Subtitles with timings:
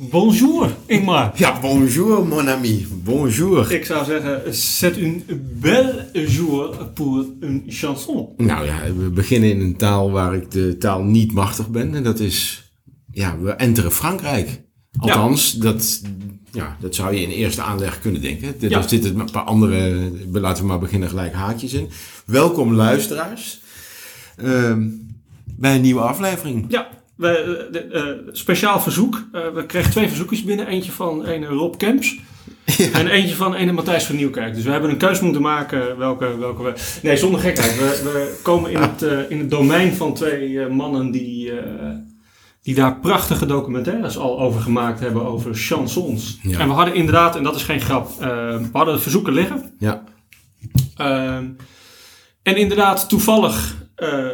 [0.00, 1.32] Bonjour, Ingmar.
[1.36, 2.86] Ja, bonjour mon ami.
[3.04, 3.72] Bonjour.
[3.72, 5.22] Ik zou zeggen, c'est une
[5.60, 8.28] belle jour pour une chanson.
[8.36, 11.94] Nou ja, we beginnen in een taal waar ik de taal niet machtig ben.
[11.94, 12.70] En dat is,
[13.10, 14.62] ja, we enteren Frankrijk.
[14.98, 16.02] Althans, dat,
[16.52, 18.54] ja, dat zou je in eerste aanleg kunnen denken.
[18.60, 18.88] Er Ja.
[18.88, 21.88] zitten een paar andere, laten we maar beginnen gelijk haakjes in.
[22.26, 23.60] Welkom luisteraars
[24.36, 24.88] ehm,
[25.56, 26.64] bij een nieuwe aflevering.
[26.68, 29.24] Ja, we, eh, de- eh, speciaal verzoek.
[29.32, 30.66] Eh, we kregen twee verzoekjes binnen.
[30.66, 32.16] Eentje van een Rob Kemps.
[32.92, 34.54] En eentje van een Matthijs van Nieuwkerk.
[34.54, 36.72] Dus we hebben een keus moeten maken welke, welke we...
[37.02, 37.76] Nee, zonder gekheid.
[37.78, 41.52] We, we komen in het, eh, in het domein van twee mannen die,
[42.62, 45.26] die daar prachtige documentaires al over gemaakt hebben.
[45.26, 46.38] Over chansons.
[46.42, 46.58] Ja.
[46.58, 49.74] En we hadden inderdaad, en dat is geen grap, we hadden de verzoeken liggen.
[49.78, 50.04] Ja,
[50.96, 51.44] Ehm,
[52.42, 53.76] en inderdaad, toevallig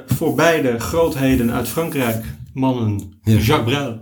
[0.06, 3.36] voor beide grootheden uit Frankrijk, mannen Ja.
[3.36, 3.98] Jacques Brel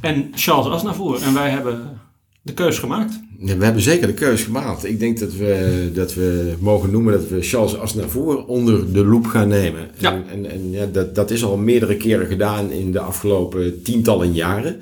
[0.00, 1.22] en Charles Aznavour.
[1.22, 2.00] En wij hebben
[2.42, 3.20] de keus gemaakt.
[3.38, 4.84] Ja, we hebben zeker de keus gemaakt.
[4.84, 9.26] Ik denk dat we, dat we mogen noemen dat we Charles Aznavour onder de loep
[9.26, 9.90] gaan nemen.
[9.98, 10.12] Ja.
[10.12, 14.32] En, en, en ja, dat, dat is al meerdere keren gedaan in de afgelopen tientallen
[14.32, 14.80] jaren.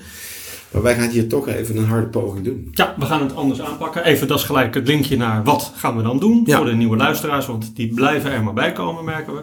[0.72, 2.68] Maar wij gaan hier toch even een harde poging doen.
[2.72, 4.04] Ja, we gaan het anders aanpakken.
[4.04, 6.56] Even, dat is gelijk het linkje naar wat gaan we dan doen Ja.
[6.56, 7.46] voor de nieuwe luisteraars.
[7.46, 9.42] Want die blijven er maar bij komen, merken we.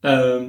[0.00, 0.42] Ehm,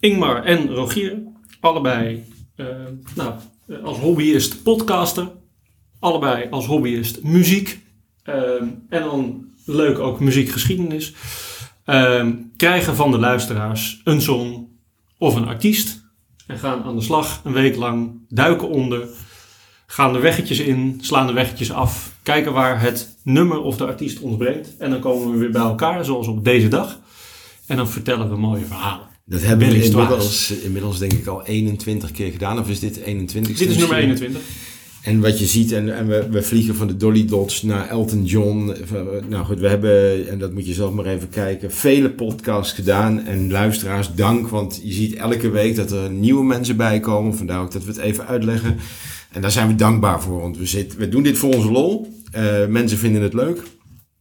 [0.00, 1.22] Ingmar en Rogier,
[1.60, 2.24] allebei
[2.56, 2.66] eh,
[3.14, 3.34] nou,
[3.66, 5.30] eh, als hobbyist podcaster.
[5.98, 7.86] Allebei als hobbyist muziek.
[8.22, 11.14] Ehm, en dan leuk ook muziekgeschiedenis.
[12.56, 14.68] Krijgen van de luisteraars een song
[15.18, 16.06] of een artiest.
[16.46, 19.08] En gaan aan de slag een week lang, duiken onder.
[19.86, 22.16] Gaan de weggetjes in, slaan de weggetjes af.
[22.22, 24.76] Kijken waar het nummer of de artiest ons brengt.
[24.76, 26.98] En dan komen we weer bij elkaar, zoals op deze dag.
[27.66, 29.07] En dan vertellen we mooie verhalen.
[29.28, 32.58] Dat hebben we inmiddels, inmiddels denk ik al 21 keer gedaan.
[32.58, 33.58] Of is dit 21?
[33.58, 34.40] Dit is nummer 21.
[35.02, 38.24] En wat je ziet, en, en we, we vliegen van de Dolly Dots naar Elton
[38.24, 38.74] John.
[39.28, 43.26] Nou goed, we hebben, en dat moet je zelf maar even kijken, vele podcasts gedaan.
[43.26, 47.36] En luisteraars, dank, want je ziet elke week dat er nieuwe mensen bij komen.
[47.36, 48.76] Vandaar ook dat we het even uitleggen.
[49.32, 52.22] En daar zijn we dankbaar voor, want we, zitten, we doen dit voor onze lol.
[52.30, 53.62] Eh, mensen vinden het leuk.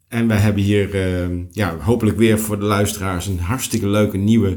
[0.08, 4.56] En wij hebben hier eh, ja, hopelijk weer voor de luisteraars een hartstikke leuke nieuwe,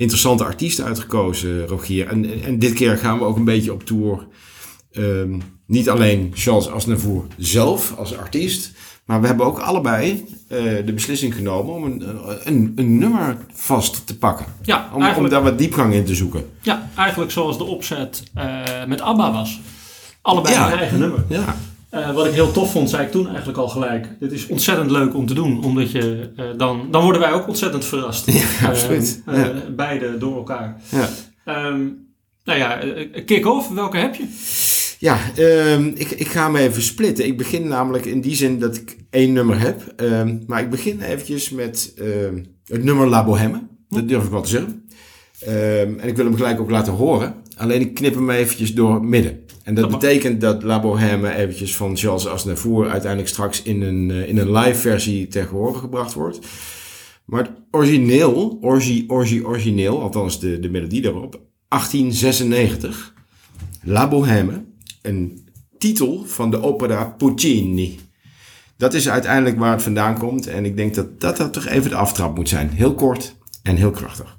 [0.00, 2.06] interessante artiest uitgekozen, Rogier.
[2.08, 4.26] En, en, en dit keer gaan we ook een beetje op tour.
[4.92, 8.72] Ehm, niet alleen Charles Aznavour zelf als artiest,
[9.04, 12.02] maar we hebben ook allebei eh, de beslissing genomen om een,
[12.44, 14.46] een, een nummer vast te pakken.
[14.62, 16.50] Ja, Om, daar wat diepgang in te zoeken.
[16.62, 19.60] ja, eigenlijk zoals de opzet eh, met ABBA was.
[20.22, 20.72] Allebei Ja.
[20.72, 21.24] een eigen nummer.
[21.28, 21.56] Ja,
[21.90, 24.08] Eh, wat ik heel tof vond, zei ik toen eigenlijk al gelijk.
[24.20, 27.48] Dit is ontzettend leuk om te doen, omdat je eh, dan, dan worden wij ook
[27.48, 28.26] ontzettend verrast.
[28.32, 29.22] Ja, absoluut.
[29.26, 29.70] Eh, eh, Ja.
[29.70, 30.80] Beide door elkaar.
[30.90, 31.08] ja.
[31.44, 31.80] Ehm,
[32.44, 32.78] nou ja,
[33.26, 34.24] kick-off, welke heb je?
[34.98, 37.26] Ja, ehm, ik, ik ga hem even splitten.
[37.26, 39.92] Ik begin namelijk in die zin dat ik één nummer heb.
[39.96, 41.94] Ehm, maar ik begin eventjes met
[42.64, 43.62] het nummer La Bohème.
[43.88, 44.88] Dat durf ik wel te zeggen.
[46.00, 47.34] En ik wil hem gelijk ook laten horen.
[47.56, 49.44] Alleen ik knip hem eventjes door midden.
[49.70, 54.28] En dat betekent dat La Bohème eventjes van Charles Aznavour uiteindelijk straks in een, eh,
[54.28, 56.38] in een live versie ter gehore gebracht wordt.
[57.24, 63.14] Maar het origineel, orgi, orgi, origineel, althans de, de melodie daarop, 1896.
[63.82, 64.64] La Bohème,
[65.02, 65.48] een
[65.78, 67.98] titel van de opera Puccini.
[68.76, 70.46] Dat is uiteindelijk waar het vandaan komt.
[70.46, 72.70] En ik denk dat dat, dat toch even de aftrap moet zijn.
[72.70, 74.38] Heel kort en heel krachtig.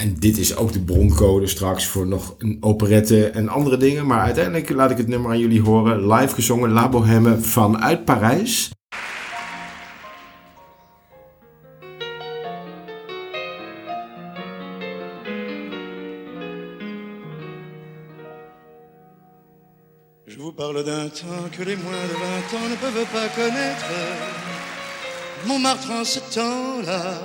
[0.00, 4.06] En dit is ook de broncode straks voor nog een operette en andere dingen.
[4.06, 6.12] Maar uiteindelijk laat ik het nummer aan jullie horen.
[6.12, 8.70] Live gezongen La Bohème vanuit Parijs.
[20.24, 23.86] Je vous parle d'un temps que les moins de 20 ans ne peuvent pas connaître.
[25.46, 27.18] Montmartre en ce temps-là,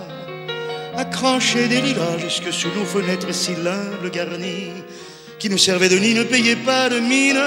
[0.97, 4.83] accroché des lilas jusque sous nos fenêtres si l'humble garnies,
[5.39, 7.41] qui nous servaient de nid, ne payaient pas de mine.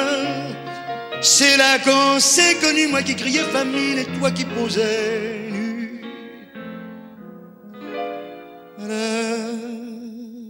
[1.20, 6.00] C'est là qu'on s'est connu, moi qui criais famine et toi qui posais nu.
[8.78, 8.94] La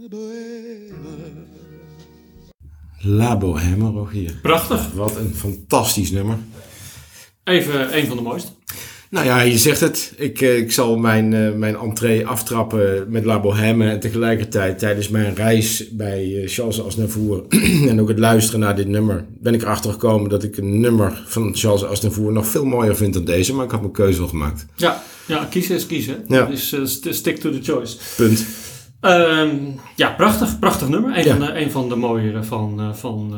[0.09, 0.89] bohème.
[3.03, 4.31] La Bohème, Rogier.
[4.41, 4.93] Prachtig.
[4.93, 6.37] Wat een fantastisch nummer.
[7.43, 8.51] Even een van de mooiste.
[9.09, 10.13] Nou ja, je zegt het.
[10.17, 13.89] Ik, eh, ik zal mijn, eh, mijn entree aftrappen met La Bohème.
[13.89, 17.43] En tegelijkertijd tijdens mijn reis bij eh, Charles Aznavour
[17.89, 21.23] en ook het luisteren naar dit nummer, ben ik erachter gekomen dat ik een nummer
[21.27, 23.53] van Charles Aznavour nog veel mooier vind dan deze.
[23.53, 24.65] Maar ik had mijn keuze al gemaakt.
[24.75, 26.15] Ja, ja kiezen is kiezen.
[26.27, 26.45] Ja.
[26.45, 27.97] Dus st- stick to the choice.
[28.17, 28.45] Punt.
[29.01, 29.49] Ehm,
[29.95, 31.17] ja, prachtig, prachtig nummer.
[31.17, 31.37] Een, Ja.
[31.37, 33.33] van, de, een van de mooiere van, van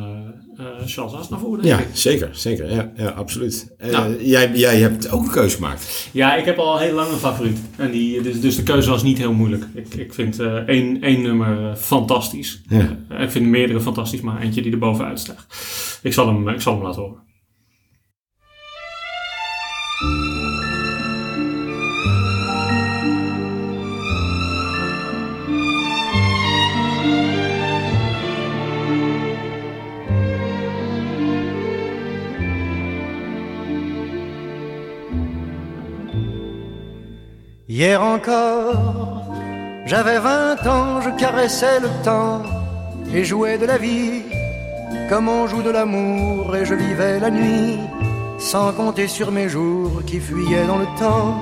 [0.66, 1.88] eh, Charles Aznavour, denk Ja, ik.
[1.94, 2.30] zeker.
[2.32, 2.72] Zeker.
[2.72, 3.74] Ja, ja absoluut.
[3.78, 4.26] Eh, Nou.
[4.26, 6.10] jij, jij hebt ook een keuze gemaakt.
[6.12, 7.58] Ja, ik heb al heel lang een favoriet.
[7.76, 9.66] En die, dus, dus de keuze was niet heel moeilijk.
[9.74, 12.62] Ik, ik vind eh, één, één nummer fantastisch.
[12.70, 12.98] Ja.
[13.20, 16.00] Ik vind meerdere fantastisch, maar eentje die er bovenuit stijgt.
[16.02, 17.20] Ik zal hem, ik zal hem laten horen.
[37.82, 39.26] Hier encore,
[39.88, 42.44] j'avais vingt ans, je caressais le temps
[43.12, 44.22] et jouais de la vie
[45.10, 47.80] comme on joue de l'amour et je vivais la nuit
[48.38, 51.42] sans compter sur mes jours qui fuyaient dans le temps.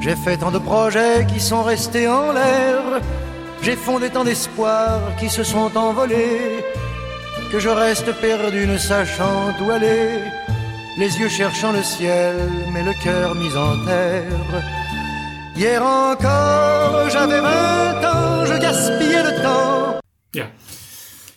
[0.00, 2.82] J'ai fait tant de projets qui sont restés en l'air,
[3.62, 6.64] j'ai fondé tant d'espoirs qui se sont envolés
[7.52, 10.18] que je reste perdu ne sachant où aller,
[10.96, 12.34] les yeux cherchant le ciel
[12.72, 14.87] mais le cœur mis en terre.
[15.58, 19.98] Hier encore, j'avais 20 ans, je gaspillais le temps.
[20.30, 20.50] Ja,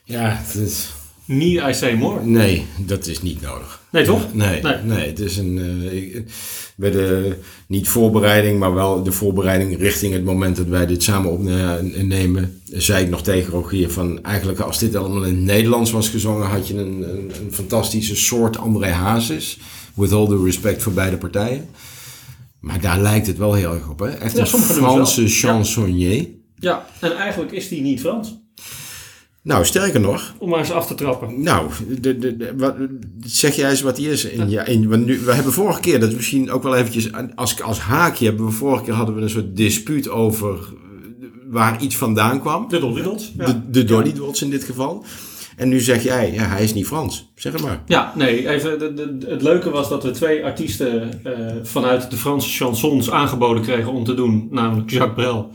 [0.05, 0.89] Ja, het is,
[1.25, 2.25] Need I Say More.
[2.25, 3.79] nee, dat is niet nodig.
[3.91, 4.33] Nee, toch?
[4.33, 4.75] Nee, Nee.
[4.83, 5.07] nee.
[5.07, 5.57] het is een.
[5.89, 6.23] eh, ik-
[6.75, 7.35] bij de,
[7.67, 12.61] niet voorbereiding, maar wel de voorbereiding richting het moment dat wij dit samen opnemen.
[12.65, 14.23] zei ik nog tegen Rogier van.
[14.23, 18.15] Eigenlijk, als dit allemaal in het Nederlands was gezongen, had je een, een, een fantastische
[18.15, 19.57] soort André Hazes.
[19.93, 21.69] With all the respect voor beide partijen.
[22.61, 24.09] Maar daar lijkt het wel heel erg op, hè?
[24.09, 26.27] Echt Ja, een Franse chansonnier.
[26.55, 28.39] Ja, en eigenlijk is die niet Frans.
[29.43, 31.41] Nou, sterker nog, Om maar eens af te trappen.
[31.43, 31.69] Nou,
[31.99, 32.75] de, de, de- wat,
[33.25, 34.25] zeg jij eens wat die is.
[34.25, 37.09] In, ja, in, want nu, we hebben vorige keer, dat is misschien ook wel eventjes,
[37.35, 41.81] als, als haakje hebben we vorige keer hadden we een soort dispuut over eh, waar
[41.81, 42.65] iets vandaan kwam.
[42.69, 43.33] De Dolly Dots.
[43.37, 43.61] Ja.
[43.71, 45.05] De, de in dit geval.
[45.61, 47.31] En nu zeg jij, ja, hij is niet Frans.
[47.35, 47.81] Zeg het maar.
[47.85, 51.31] Ja, nee, even, de, de- het leuke was dat we twee artiesten eh,
[51.63, 55.51] vanuit de Franse chansons aangeboden kregen om te doen, namelijk Jacques Brel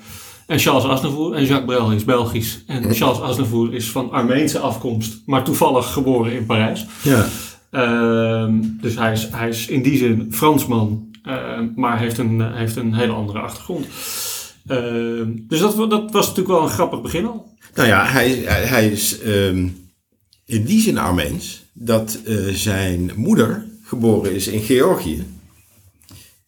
[0.47, 1.35] en Charles Aznavour.
[1.35, 6.32] En Jacques Brel is Belgisch en Charles Aznavour is van Armeense afkomst, maar toevallig geboren
[6.32, 6.87] in Parijs.
[7.02, 7.26] Ja.
[7.70, 12.76] Ehm, dus hij is, hij is in die zin Fransman, ehm, maar heeft een, heeft
[12.76, 13.87] een hele andere achtergrond.
[14.67, 17.55] Ehm, dus dat, dat was natuurlijk wel een grappig begin al.
[17.75, 19.19] Nou ja, hij, hij, hij is
[20.47, 25.25] in die zin Armeens dat eh, zijn moeder geboren is in Georgië.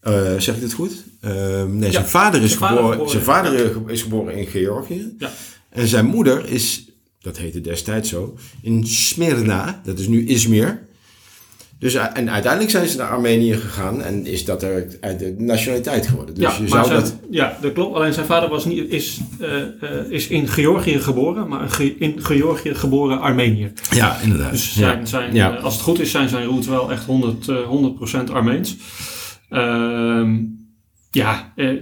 [0.01, 1.05] Eh, zeg ik dit goed?
[1.21, 5.15] Ehm, nee, zijn vader is zijn vader geboren, geboren, zijn vader is geboren in Georgië.
[5.19, 5.31] Ja.
[5.69, 6.89] En zijn moeder is,
[7.21, 10.87] dat heette destijds zo, in Smyrna, dat is nu Izmir.
[11.79, 15.35] Dus, eh, en uiteindelijk zijn ze naar Armenië gegaan en is dat er uit de
[15.39, 16.35] nationaliteit geworden.
[16.35, 17.17] Dus ja, je zou zijn- dat.
[17.31, 17.95] ja, dat klopt.
[17.95, 19.67] Alleen zijn vader was niet, is, eh, eh,
[20.09, 23.73] is in Georgië geboren, maar een in Georgië geboren Armeniër.
[23.91, 24.51] Ja, inderdaad.
[24.51, 25.57] Dus zijn, zijn, Ja.
[25.57, 28.77] eh, als het goed is, zijn zijn roots wel echt 100, eh, 100% Armeens.
[29.49, 30.37] Ehm,
[31.11, 31.77] ja, eh, eh,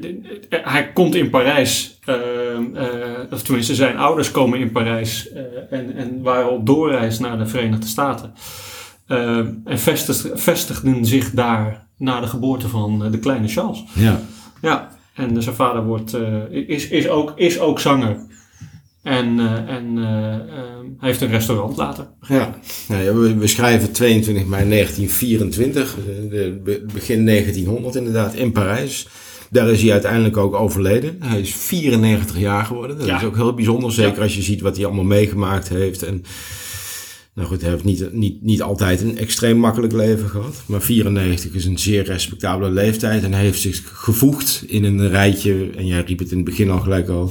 [0.50, 2.86] hij komt in Parijs, ehm, eh,
[3.30, 7.46] of tenminste zijn ouders komen in Parijs eh, en, en waren op doorreis naar de
[7.46, 8.32] Verenigde Staten.
[9.06, 13.84] Ehm, en vestig- vestigden zich daar na de geboorte van eh, de kleine Charles.
[13.94, 14.20] ja.
[14.62, 18.16] Ja, en zijn vader wordt, eh, is, is, ook, is ook zanger.
[19.02, 20.54] En, eh, en eh,
[20.98, 22.06] hij heeft een restaurant later.
[22.28, 22.54] Ja,
[22.88, 28.52] nou ja, we, we schrijven 22 mei 1924, eh, de, be- begin 1900 inderdaad, in
[28.52, 29.08] Parijs.
[29.50, 31.16] Daar is hij uiteindelijk ook overleden.
[31.24, 32.98] Hij is 94 jaar geworden.
[32.98, 33.16] Dat Ja.
[33.16, 34.22] is ook heel bijzonder, zeker Ja.
[34.22, 36.02] als je ziet wat hij allemaal meegemaakt heeft.
[36.02, 36.22] En,
[37.36, 40.62] nou goed, hij heeft niet, niet, niet altijd een extreem makkelijk leven gehad.
[40.66, 43.22] Maar 94 is een zeer respectabele leeftijd.
[43.22, 46.70] En hij heeft zich gevoegd in een rijtje, en jij riep het in het begin
[46.70, 47.30] al gelijk al...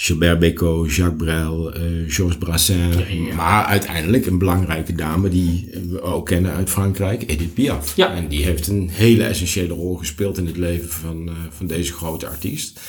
[0.00, 2.96] Gilbert Bécaud, Jacques Brel, eh, Georges Brassens.
[3.36, 7.96] Maar uiteindelijk een belangrijke dame die we ook kennen uit Frankrijk, Edith Piaf.
[7.96, 8.14] Ja.
[8.14, 11.92] En die heeft een hele essentiële rol gespeeld in het leven van, eh, van deze
[11.92, 12.80] grote artiest.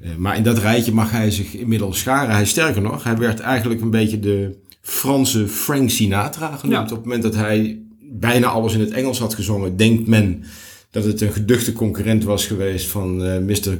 [0.00, 2.34] Eh, maar in dat rijtje mag hij zich inmiddels scharen.
[2.34, 6.76] Hij sterker nog, hij werd eigenlijk een beetje de Franse Frank Sinatra genoemd.
[6.76, 6.82] Ja.
[6.82, 10.44] Op het moment dat hij bijna alles in het Engels had gezongen, denkt men
[10.90, 13.78] dat het een geduchte concurrent was geweest van eh, Mr.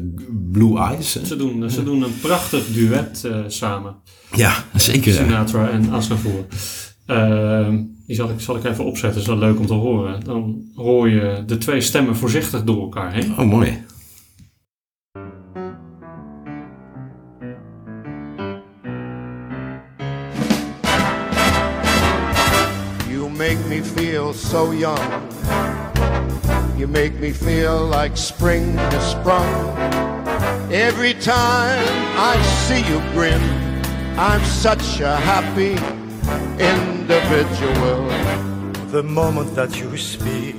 [0.53, 1.15] Blue Eyes.
[1.15, 1.27] hè.
[1.27, 3.95] Ze doen, ze doen een prachtig duet eh, samen.
[4.35, 5.13] Ja, zeker.
[5.13, 6.47] Sinatra en Aznavour.
[7.07, 10.25] Ehm, die zal ik, zal ik even opzetten, is wel leuk om te horen.
[10.25, 13.31] Dan hoor je de twee stemmen voorzichtig door elkaar heen.
[13.39, 13.85] Oh, mooi.
[23.57, 24.99] Make me feel so young.
[26.77, 29.51] You make me feel like spring has sprung.
[30.71, 31.85] Every time
[32.19, 33.41] I see you grin,
[34.19, 35.73] I'm such a happy
[36.63, 38.09] individual.
[38.91, 40.57] The moment that you speak,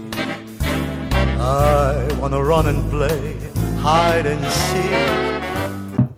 [1.39, 3.37] I wanna run and play
[3.79, 5.46] hide and seek.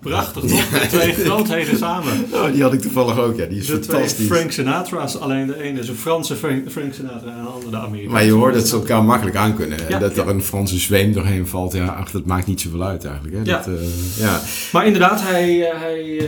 [0.09, 0.69] Prachtig toch?
[0.69, 2.25] De twee grootheden samen.
[2.33, 3.45] Oh, die had ik toevallig ook, ja.
[3.45, 4.07] Die is De twee.
[4.07, 5.17] Frank Sinatra's.
[5.17, 8.13] Alleen de ene is een Franse Frank, Frank Sinatra en de andere de Amerikaanse.
[8.13, 9.77] Maar je hoort dat ze elkaar makkelijk aankunnen.
[9.79, 12.83] En Ja, dat er een Franse zweem doorheen valt, ja, ach, dat maakt niet zoveel
[12.83, 13.35] uit eigenlijk.
[13.35, 13.41] Hè?
[13.43, 13.57] Ja.
[13.57, 14.41] Dat, eh, ja.
[14.71, 16.27] Maar inderdaad, hij, eh, hij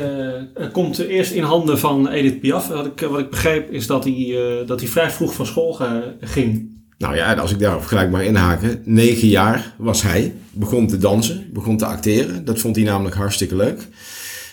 [0.53, 2.67] eh, komt eerst in handen van Edith Piaf.
[2.67, 4.35] Wat ik, wat ik begreep is dat hij,
[4.65, 5.79] dat hij vrij vroeg van school
[6.19, 6.79] ging.
[7.01, 8.81] Nou ja, als ik daarop gelijk maar inhaken.
[8.85, 10.35] Negen jaar was hij.
[10.51, 12.45] Begon te dansen, begon te acteren.
[12.45, 13.87] Dat vond hij namelijk hartstikke leuk.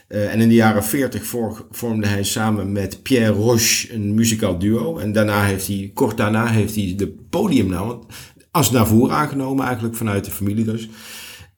[0.09, 4.59] Eh, en in de jaren 40 vor- vormde hij samen met Pierre Roche een muzikaal
[4.59, 4.99] duo.
[4.99, 8.07] En daarna heeft hij, kort daarna heeft hij de podiumnaam
[8.51, 10.89] als Navour aangenomen, eigenlijk vanuit de familie dus.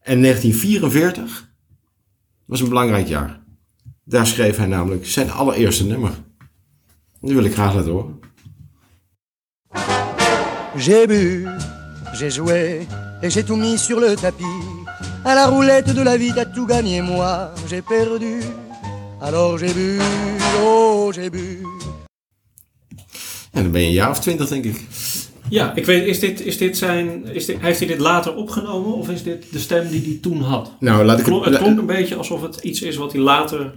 [0.03, 1.49] En 1944
[2.47, 3.41] was een belangrijk jaar.
[4.05, 6.11] Daar schreef hij namelijk zijn allereerste nummer.
[7.21, 8.19] Die wil ik graag laten horen.
[10.77, 11.47] J'ai bu,
[12.15, 12.87] j'ai joué
[13.23, 14.45] et j'ai tout mis sur le tapis.
[15.25, 18.41] À la roulette de la vie, t'as tout gagné, moi j'ai perdu.
[19.21, 19.99] Alors j'ai bu,
[20.63, 21.67] oh j'ai bu.
[23.53, 24.87] En dan ben je een jaar of twintig, denk ik.
[25.49, 28.93] Ja, ik weet, is dit, is dit zijn, is dit, heeft hij dit later opgenomen
[28.95, 30.73] of is dit de stem die hij toen had?
[30.81, 31.63] Nou, laat ik Het klonk, het het...
[31.63, 33.73] klonk een beetje alsof het iets is wat hij later,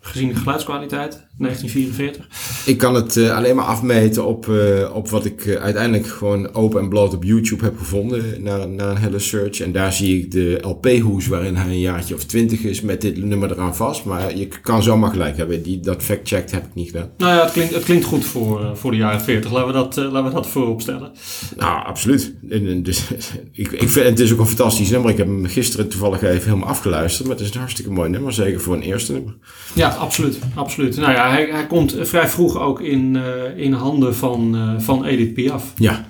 [0.00, 2.66] gezien de geluidskwaliteit, 1944.
[2.66, 6.54] Ik kan het eh, alleen maar afmeten op, eh, op wat ik eh, uiteindelijk gewoon
[6.54, 8.42] open en bloot op YouTube heb gevonden.
[8.42, 9.60] Na, na een hele search.
[9.60, 13.24] En daar zie ik de LP-hoes waarin hij een jaartje of twintig is met dit
[13.24, 14.04] nummer eraan vast.
[14.04, 15.62] Maar je kan zomaar gelijk hebben.
[15.62, 17.10] Die, dat fact-checked heb ik niet gedaan.
[17.16, 19.52] Nou ja, het klinkt, het klinkt goed voor, voor de jaren 40.
[19.52, 21.12] Laten we dat, laten we dat voorop stellen.
[21.56, 22.34] Nou, absoluut.
[22.48, 23.10] En, en dus,
[23.52, 25.10] ik, ik vind, het is ook een fantastisch nummer.
[25.10, 27.28] Ik heb hem gisteren toevallig even helemaal afgeluisterd.
[27.28, 28.32] Maar het is een hartstikke mooi nummer.
[28.32, 29.36] Zeker voor een eerste nummer.
[29.72, 30.38] Ja, absoluut.
[30.54, 30.96] absoluut.
[30.96, 35.04] Nou ja, hij, hij komt vrij vroeg ook in, eh, in handen van, eh, van
[35.04, 35.72] Edith Piaf.
[35.76, 36.04] Ja,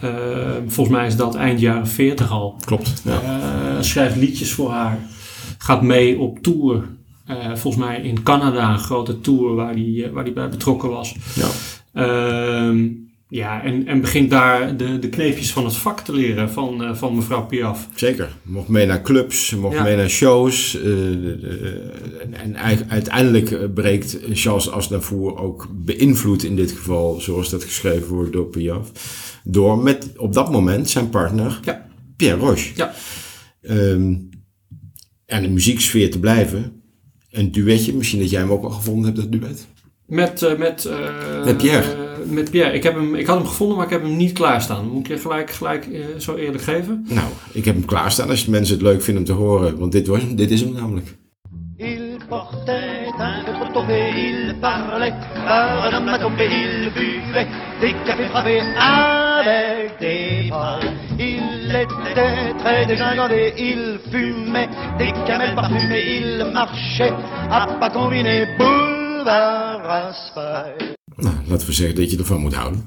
[0.00, 0.10] Eh,
[0.66, 2.56] volgens mij is dat eind jaren 40 al.
[2.64, 3.02] klopt.
[3.04, 3.20] Ja.
[3.82, 4.98] Schrijft liedjes voor haar.
[5.58, 6.84] Gaat mee op tour.
[7.54, 11.16] Volgens mij in Canada een grote tour waar hij waar die bij betrokken was.
[11.34, 11.46] Ja.
[13.34, 16.94] Ja, en, en begint daar de, de kneepjes van het vak te leren van, eh,
[16.94, 17.88] van mevrouw Piaf.
[17.94, 18.28] Zeker.
[18.42, 19.82] Mocht mee naar clubs, mocht Ja.
[19.82, 20.80] mee naar shows.
[20.82, 20.90] eh,
[22.42, 22.56] en
[22.88, 28.46] uiteindelijk eh, breekt Charles Aznavour ook beïnvloed in dit geval, zoals dat geschreven wordt door
[28.46, 28.90] Piaf,
[29.44, 31.86] door met op dat moment zijn partner Ja.
[32.16, 32.72] Pierre Roche.
[32.76, 32.94] Ja.
[33.62, 34.14] Ehm,
[35.26, 36.82] en de muzieksfeer te blijven.
[37.30, 39.66] Een duetje, misschien dat jij hem ook al gevonden hebt, dat duet.
[40.06, 40.88] Met, met,
[41.44, 42.03] Met Pierre.
[42.26, 42.72] Met Pierre.
[42.72, 44.88] Ik, heb hem, ik had hem gevonden, maar ik heb hem niet klaarstaan.
[44.88, 47.04] Moet ik je gelijk, gelijk eh, zo eerlijk geven?
[47.08, 50.06] Nou, ik heb hem klaarstaan als mensen het leuk vinden om te horen, want dit,
[50.06, 51.16] was, hem- dit is hem namelijk.
[51.76, 55.14] Il portait un peu trop tombé, il parlait,
[55.44, 57.46] par un homme à tomber, il buvait
[57.80, 60.78] des cafés frappés avec des bras.
[61.18, 67.12] Il était très dégingandé, il fumait des camels parfumés, il marchait
[67.50, 70.94] à pas combiner, boulevard Raspail.
[71.16, 72.84] Nou, laten we zeggen dat je ervan moet houden.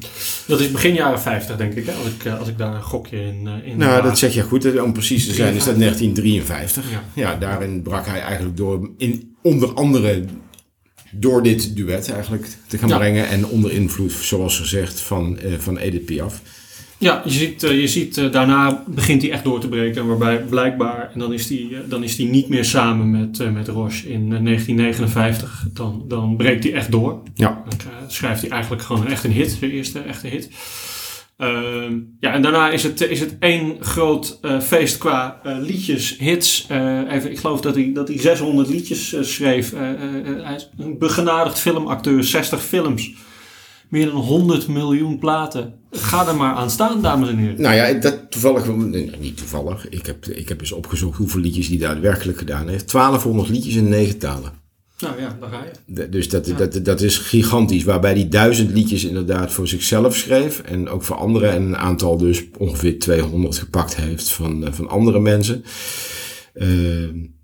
[0.48, 1.94] Dat is begin jaren 50, denk ik, hè?
[1.94, 4.42] Als, ik eh, als ik daar een gokje in, eh, in Nou, dat zeg je
[4.44, 4.82] goed.
[4.82, 6.92] Om precies te zijn is dat 1953.
[6.92, 7.04] Ja.
[7.14, 10.24] Ja, daarin brak hij eigenlijk door, in, onder andere
[11.12, 12.98] door dit duet eigenlijk te gaan Ja.
[12.98, 13.28] brengen.
[13.28, 16.42] En onder invloed, zoals gezegd, van, eh, van Edith Piaf.
[17.00, 20.08] Ja, je ziet, eh, je ziet eh, daarna begint hij echt door te breken.
[20.08, 23.68] Waarbij blijkbaar, en dan is hij, eh, dan is hij niet meer samen met, met
[23.68, 25.66] Roche in eh, 1959.
[25.74, 27.22] Dan, dan breekt hij echt door.
[27.34, 27.63] Ja.
[27.68, 27.77] Dan
[28.08, 30.50] schrijft hij eigenlijk gewoon echt een hit, zijn eerste echte hit.
[31.38, 36.68] Ehm, ja, en daarna is het, is het één groot feest qua liedjes, hits.
[37.10, 39.74] Even, ik geloof dat hij, dat hij 600 liedjes schreef.
[40.44, 43.12] Hij is een begenadigd filmacteur, 60 films.
[43.89, 45.74] Meer dan 100 miljoen platen.
[46.00, 47.62] Ga er maar aan staan, dames en heren.
[47.62, 48.68] Nou ja, dat toevallig,
[49.20, 49.89] niet toevallig.
[49.89, 52.92] Ik heb, ik heb eens opgezocht hoeveel liedjes hij daadwerkelijk gedaan heeft.
[52.92, 54.51] 1200 liedjes in negen talen.
[55.00, 55.72] Nou ja, daar ga je.
[55.94, 57.84] De- Dus dat, dat, dat is gigantisch.
[57.84, 60.60] Waarbij hij duizend liedjes inderdaad voor zichzelf schreef.
[60.60, 61.51] En ook voor anderen.
[61.51, 65.63] En een aantal dus ongeveer 200 gepakt heeft van, eh, van andere mensen.
[66.54, 66.68] Eh,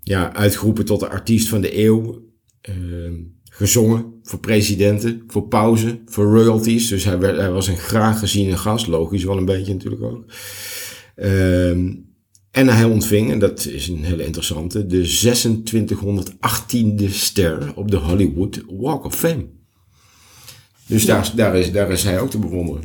[0.00, 2.22] ja, uitgeroepen tot de artiest van de eeuw.
[2.60, 2.74] Eh,
[3.50, 4.13] gezongen.
[4.24, 6.88] Voor presidenten, voor pauzen, voor royalties.
[6.88, 10.24] Dus hij, was een graag geziene gast, logisch wel een beetje natuurlijk ook.
[11.16, 11.92] Ehm,
[12.50, 18.62] en hij ontving, en dat is een hele interessante, de 2618e ster op de Hollywood
[18.68, 19.46] Walk of Fame.
[20.86, 22.82] Dus daar, daar, is, daar is hij ook te bewonderen.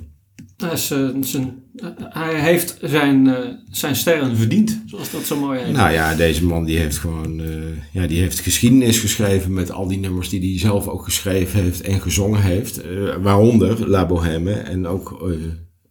[0.58, 1.64] Hij, is, eh, zijn,
[2.10, 3.36] hij heeft zijn, eh,
[3.72, 5.74] zijn sterren verdiend, zoals dat zo mooi heet.
[5.74, 7.48] Nou ja, deze man die heeft gewoon, eh,
[7.92, 11.82] ja, die heeft geschiedenis geschreven met al die nummers die hij zelf ook geschreven heeft
[11.82, 12.82] en gezongen heeft.
[12.82, 12.90] Eh,
[13.22, 15.34] waaronder La Bohème en ook eh,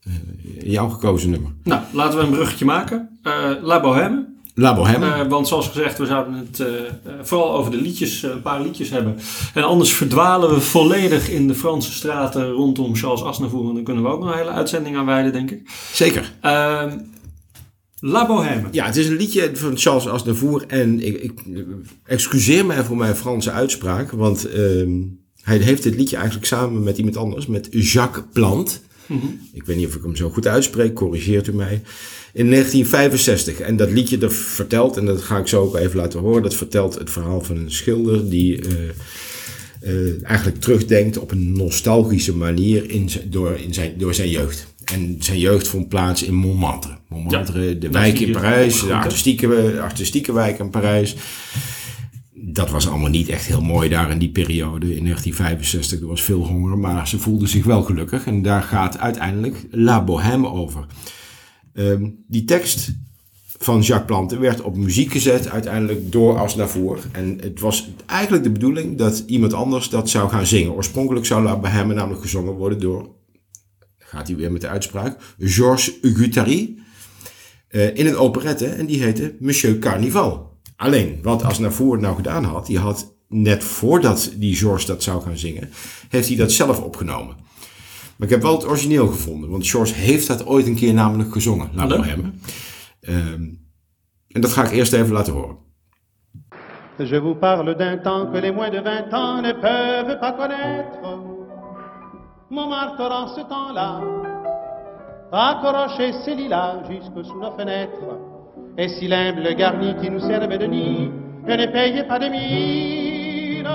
[0.02, 1.50] eh, jouw gekozen nummer.
[1.64, 3.18] Nou, laten we een bruggetje maken.
[3.22, 4.36] Eh, La Bohème.
[4.58, 5.28] La Bohème.
[5.28, 8.60] Want zoals gezegd, we zouden het eh, eh, vooral over de liedjes, eh, een paar
[8.60, 9.16] liedjes hebben.
[9.54, 13.68] En anders verdwalen we volledig in de Franse straten rondom Charles Aznavour.
[13.68, 15.70] En dan kunnen we ook nog een hele uitzending aan wijden, denk ik.
[15.92, 16.32] Zeker.
[16.40, 16.98] Ehm,
[18.00, 18.68] La Bohème.
[18.70, 21.42] Ja, het is een liedje van Charles Aznavour en ik, ik
[22.04, 24.90] excuseer mij voor mijn Franse uitspraak, want ehm,
[25.42, 28.82] hij heeft dit liedje eigenlijk samen met iemand anders, met Jacques Plant.
[29.52, 31.82] Ik weet niet of ik hem zo goed uitspreek, corrigeert u mij.
[32.38, 33.60] In 1965.
[33.60, 36.54] En dat liedje dat vertelt, en dat ga ik zo ook even laten horen, dat
[36.54, 38.74] vertelt het verhaal van een schilder die eh,
[39.80, 44.66] eh, eigenlijk terugdenkt op een nostalgische manier in door, in zijn, door zijn jeugd.
[44.84, 46.98] En zijn jeugd vond plaats in Montmartre.
[47.08, 51.16] Montmartre, de wijk in Parijs, de artistieke, artistieke wijk in Parijs.
[52.34, 54.86] Dat was allemaal niet echt heel mooi daar in die periode.
[54.96, 58.26] In 1965 er was veel honger, maar ze voelden zich wel gelukkig.
[58.26, 60.86] En daar gaat uiteindelijk La Bohème over.
[61.78, 62.90] Ehm, die tekst
[63.58, 66.98] van Jacques Plante werd op muziek gezet uiteindelijk door Aznavour.
[67.12, 70.72] En het was eigenlijk de bedoeling dat iemand anders dat zou gaan zingen.
[70.72, 73.08] Oorspronkelijk zou La Bohème namelijk gezongen worden door,
[73.98, 76.76] gaat hij weer met de uitspraak, Georges Guttary.
[77.68, 80.56] eh, in een operette en die heette Monsieur Carnival.
[80.76, 85.38] Alleen, wat Aznavour nou gedaan had, die had net voordat die Georges dat zou gaan
[85.38, 85.70] zingen,
[86.08, 87.36] heeft hij dat zelf opgenomen.
[88.18, 91.32] Maar ik heb wel het origineel gevonden, want Georges heeft dat ooit een keer namelijk
[91.32, 91.96] gezongen, La Hallo?
[91.96, 92.32] Bohème.
[93.00, 93.42] Ehm,
[94.28, 95.56] en dat ga ik eerst even laten horen.
[96.96, 100.98] Je vous parle d'un temps que les moins de vingt ans ne peuvent pas connaître.
[102.48, 104.00] Montmartre en ce temps-là,
[105.30, 108.18] accrochait ses lilas jusque sous nos fenêtres.
[108.76, 111.10] Et si l'humble garni qui nous servait de nid
[111.46, 113.68] ne payait pas de mine,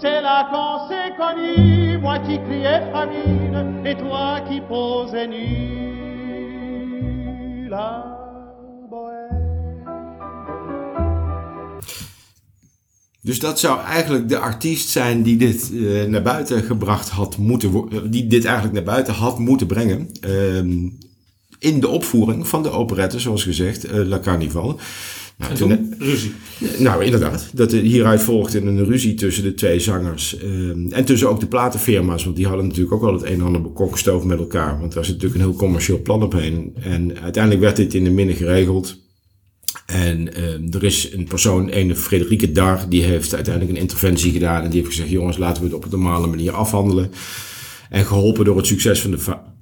[0.00, 2.82] c'est là qu'on s'est connus, moi qui criais
[3.84, 5.46] et toi qui posais nu.
[7.68, 8.04] La
[8.90, 9.38] bohème.
[13.20, 17.70] Dus dat zou eigenlijk de artiest zijn die dit eh, naar buiten gebracht had moeten
[17.90, 20.08] eh, die dit eigenlijk naar buiten had moeten brengen.
[20.20, 20.88] Ehm,
[21.58, 24.80] in de opvoering van de operette, zoals gezegd, eh, La Carnival.
[25.38, 26.32] Nou, En toen- toen ruzie.
[26.78, 27.50] Nou, inderdaad.
[27.54, 30.38] Dat er hieruit volgde een ruzie tussen de twee zangers.
[30.38, 32.24] ehm, en tussen ook de platenfirma's.
[32.24, 34.80] Want die hadden natuurlijk ook wel het een en ander bekokstoofd met elkaar.
[34.80, 36.74] Want daar zit natuurlijk een heel commercieel plan op heen.
[36.80, 38.98] En uiteindelijk werd dit in de minne geregeld.
[39.86, 44.62] En ehm, er is een persoon, een Frederike Dar, die heeft uiteindelijk een interventie gedaan.
[44.62, 47.10] En die heeft gezegd, jongens, laten we het op een normale manier afhandelen.
[47.90, 49.18] En geholpen door het succes van de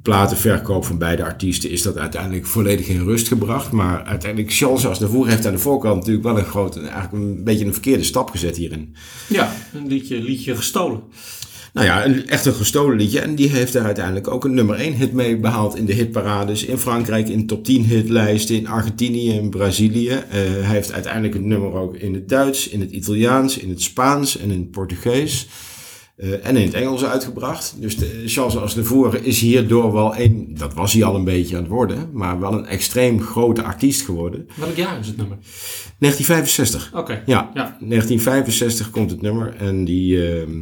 [0.07, 3.71] platenverkoop van beide artiesten is dat uiteindelijk volledig in rust gebracht.
[3.73, 7.65] Maar uiteindelijk, Charles Aznavour heeft aan de voorkant natuurlijk wel een grote, eigenlijk een beetje
[7.65, 8.95] een verkeerde stap gezet hierin.
[9.29, 11.01] Ja, een liedje, liedje gestolen.
[11.73, 13.21] Nou ja, een, echt een gestolen liedje.
[13.21, 16.65] En die heeft daar uiteindelijk ook een nummer 1 hit mee behaald in de hitparades.
[16.65, 20.09] In Frankrijk in top 10 hitlijsten, in Argentinië, in Brazilië.
[20.09, 23.83] Eh, hij heeft uiteindelijk het nummer ook in het Duits, in het Italiaans, in het
[23.83, 25.47] Spaans en in het Portugees.
[26.17, 27.75] Eh, en in het Engels uitgebracht.
[27.81, 31.63] Dus de, Charles Aznavour is hierdoor wel een, dat was hij al een beetje aan
[31.63, 34.47] het worden, maar wel een extreem grote artiest geworden.
[34.57, 35.37] Welk jaar is het nummer?
[35.99, 36.91] 1965.
[36.95, 37.23] Oké.
[37.27, 37.77] Ja, Ja.
[37.81, 39.55] 1965 komt het nummer.
[39.57, 40.31] En die.
[40.41, 40.59] ehm,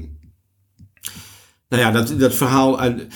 [1.68, 2.78] nou ja, dat, dat verhaal.
[2.80, 3.06] uit-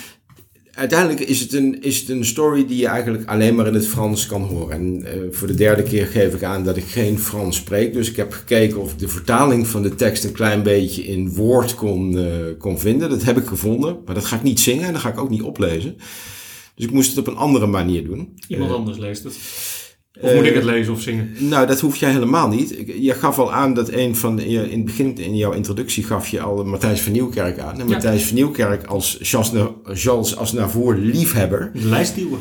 [0.79, 3.87] uiteindelijk is het, een, is het een story die je eigenlijk alleen maar in het
[3.87, 4.77] Frans kan horen.
[4.77, 7.93] En eh, voor de derde keer geef ik aan dat ik geen Frans spreek.
[7.93, 11.35] Dus ik heb gekeken of ik de vertaling van de tekst een klein beetje in
[11.35, 12.25] woord kon, eh,
[12.59, 13.11] kon vinden.
[13.11, 13.97] Dat heb ik gevonden.
[14.05, 15.97] Maar dat ga ik niet zingen en dat ga ik ook niet oplezen.
[16.75, 18.35] Dus ik moest het op een andere manier doen.
[18.49, 19.39] Iemand Eh, anders leest het.
[20.21, 21.31] Of moet ik het lezen of zingen?
[21.39, 22.75] nou, dat hoef jij helemaal niet.
[23.01, 26.29] Je gaf al aan dat een van je- in het begin in jouw introductie gaf
[26.29, 27.73] je al Matthijs van Nieuwkerk aan.
[27.73, 27.93] En Ja.
[27.95, 32.39] Matthijs van Nieuwkerk als Charles, Na- Charles Aznavour liefhebber, De lijstduwen.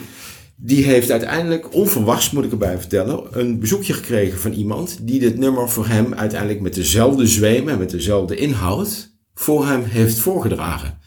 [0.56, 5.38] die heeft uiteindelijk onverwachts, moet ik erbij vertellen, een bezoekje gekregen van iemand die dit
[5.38, 11.00] nummer voor hem uiteindelijk met dezelfde zweem en met dezelfde inhoud voor hem heeft voorgedragen.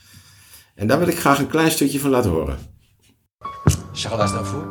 [0.75, 2.59] En daar wil ik graag een klein stukje van laten horen.
[3.93, 4.65] Charles Aznavour,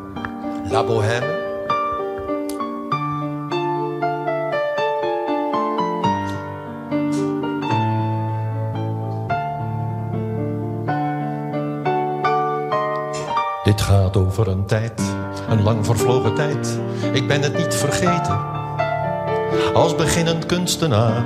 [0.71, 1.38] La Bohème.
[14.19, 15.01] Over een tijd,
[15.49, 16.79] een lang vervlogen tijd.
[17.12, 18.39] Ik ben het niet vergeten.
[19.73, 21.25] Als beginnend kunstenaar.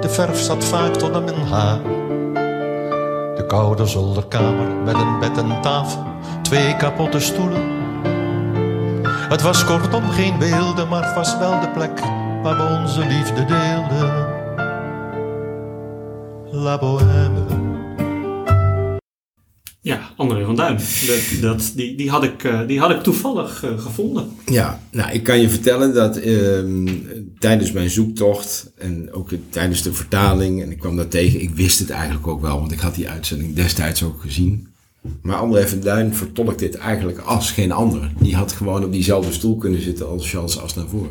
[0.00, 1.82] De verf zat vaak tot aan mijn haar.
[3.34, 6.04] De koude zolderkamer met een bed en tafel.
[6.42, 7.62] Twee kapotte stoelen.
[9.28, 12.00] Het was kortom geen beelden, maar het was wel de plek
[12.42, 14.34] waar we onze liefde deelden.
[16.50, 17.35] La Bohème.
[20.16, 20.78] André van Duin.
[21.06, 24.30] Dat, dat, die, die, had ik, eh, die had ik toevallig eh, gevonden.
[24.46, 26.88] Ja, nou, ik kan je vertellen dat ehm,
[27.38, 31.78] tijdens mijn zoektocht en ook tijdens de vertaling, en ik kwam daar tegen, ik wist
[31.78, 34.68] het eigenlijk ook wel, want ik had die uitzending destijds ook gezien.
[35.22, 38.10] Maar André van Duin vertolkt dit eigenlijk als geen ander.
[38.18, 41.08] Die had gewoon op diezelfde stoel kunnen zitten als Charles Aznavour.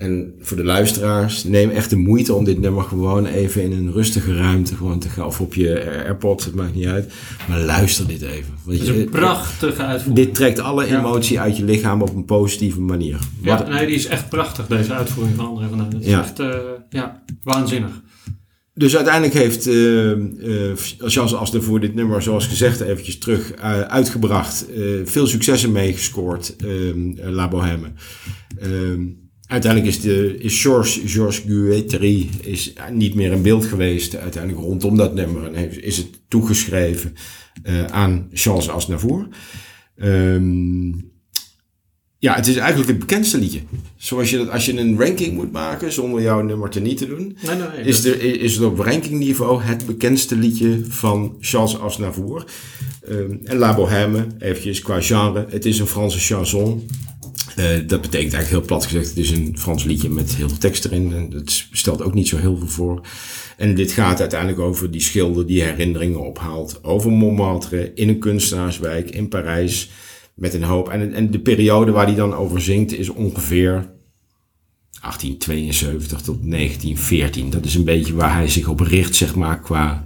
[0.00, 3.92] En voor de luisteraars, neem echt de moeite om dit nummer gewoon even in een
[3.92, 5.26] rustige ruimte gewoon te gaan.
[5.26, 7.12] Of op je AirPods, het maakt niet uit.
[7.48, 8.54] Maar luister dit even.
[8.64, 10.26] Want Het is een prachtige uitvoering.
[10.26, 10.98] dit trekt alle Ja.
[10.98, 13.18] emotie uit je lichaam op een positieve manier.
[13.42, 15.90] Ja, nee, die is echt prachtig, deze uitvoering van André van Duin.
[15.90, 16.20] Dat is Ja.
[16.20, 16.48] echt eh,
[16.90, 18.02] ja, waanzinnig.
[18.74, 24.66] Dus uiteindelijk heeft uh, uh, Charles Aznavour dit nummer, zoals gezegd, eventjes terug uh, uitgebracht.
[25.04, 26.56] Veel successen meegescoord,
[27.16, 27.86] La Bohème.
[29.50, 34.16] Uiteindelijk is, de, is Georges, Georges Guetteri is niet meer in beeld geweest.
[34.16, 37.14] Uiteindelijk rondom dat nummer is het toegeschreven
[37.62, 39.28] uh, aan Charles Aznavour.
[39.96, 41.10] Um,
[42.18, 43.60] ja, het is eigenlijk het bekendste liedje.
[43.96, 47.06] Zoals je dat, als je een ranking moet maken zonder jouw nummer te niet te
[47.06, 52.44] doen, Nee, nee, is, er, is het op rankingniveau het bekendste liedje van Charles Aznavour.
[53.08, 56.86] Um, en La Bohème, eventjes qua genre, het is een Franse chanson.
[57.60, 60.58] Uh, dat betekent eigenlijk heel plat gezegd, het is een Frans liedje met heel veel
[60.58, 61.12] tekst erin.
[61.12, 63.06] En dat stelt ook niet zo heel veel voor.
[63.56, 69.10] En dit gaat uiteindelijk over die schilder die herinneringen ophaalt over Montmartre in een kunstenaarswijk
[69.10, 69.90] in Parijs.
[70.34, 70.88] Met een hoop.
[70.88, 73.72] En, en de periode waar hij dan over zingt is ongeveer
[75.00, 77.50] 1872 tot 1914.
[77.50, 80.04] Dat is een beetje waar hij zich op richt, zeg maar, qua...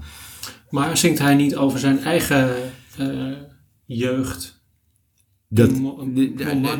[0.70, 2.56] Maar zingt hij niet over zijn eigen
[2.98, 3.32] eh,
[3.84, 4.53] jeugd?
[5.54, 6.06] Dat, Mo-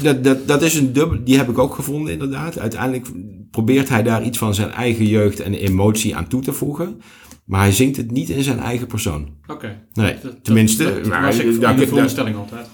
[0.02, 2.58] dat, dat, dat, is een dubbel, die heb ik ook gevonden inderdaad.
[2.58, 3.06] Uiteindelijk
[3.50, 7.00] probeert hij daar iets van zijn eigen jeugd en emotie aan toe te voegen.
[7.44, 9.28] Maar hij zingt het niet in zijn eigen persoon.
[9.46, 9.80] Oké.
[9.92, 10.84] Nee, Dat- tenminste...
[10.84, 12.66] Dat, dat maar was ik daar- de veronderstelling altijd.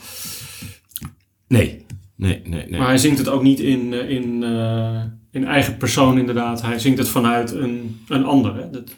[1.49, 1.85] nee,
[2.17, 2.79] nee, nee, nee.
[2.79, 6.63] Maar hij zingt het ook niet in, eh, in, eh, in eigen persoon inderdaad.
[6.63, 8.55] Hij zingt het vanuit een, een ander.
[8.57, 8.71] Hè?
[8.71, 8.91] Dat,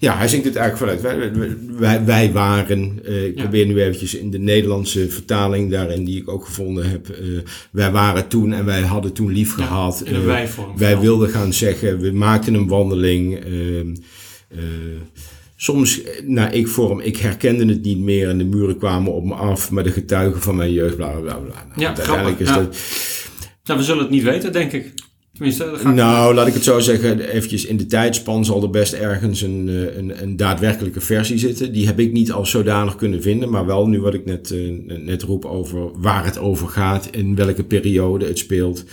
[0.00, 1.18] Ja, hij zingt het eigenlijk vanuit.
[1.20, 3.42] Wij, wij, wij waren, uh, ik Ja.
[3.42, 7.08] probeer nu eventjes in de Nederlandse vertaling daarin, die ik ook gevonden heb.
[7.22, 7.38] Uh,
[7.70, 10.02] wij waren toen en wij hadden toen lief Ja, gehad.
[10.04, 10.78] in een Uh, wij-vorm.
[10.78, 13.38] wij wilden gaan zeggen, we maakten een wandeling.
[15.56, 19.70] Soms naar ik-vorm, ik herkende het niet meer en de muren kwamen op me af,
[19.70, 21.34] maar de getuigen van mijn jeugd, bla bla bla.
[21.34, 21.64] bla.
[21.68, 23.48] Nou, Ja, uiteindelijk is grappig, dat.
[23.64, 24.92] Nou, we zullen het niet weten, denk ik.
[25.94, 27.20] Nou, laat ik het zo zeggen.
[27.20, 31.72] Eventjes in de tijdspan zal er best ergens een, eh, een, een daadwerkelijke versie zitten.
[31.72, 33.50] Die heb ik niet als zodanig kunnen vinden.
[33.50, 37.08] Maar wel nu wat ik net, eh, net roep over waar het over gaat.
[37.10, 38.84] In welke periode het speelt.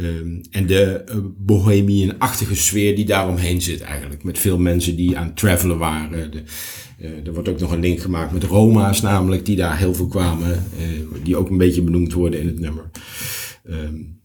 [0.00, 4.22] Um, en de uh, bohemian-achtige sfeer die daaromheen zit eigenlijk.
[4.22, 6.30] Met veel mensen die aan het travelen waren.
[6.30, 6.42] De,
[7.24, 9.46] er wordt ook nog een link gemaakt met Roma's namelijk.
[9.46, 10.64] Die daar heel veel kwamen.
[11.22, 12.90] Die ook een beetje benoemd worden in het nummer.
[13.70, 14.19] Um,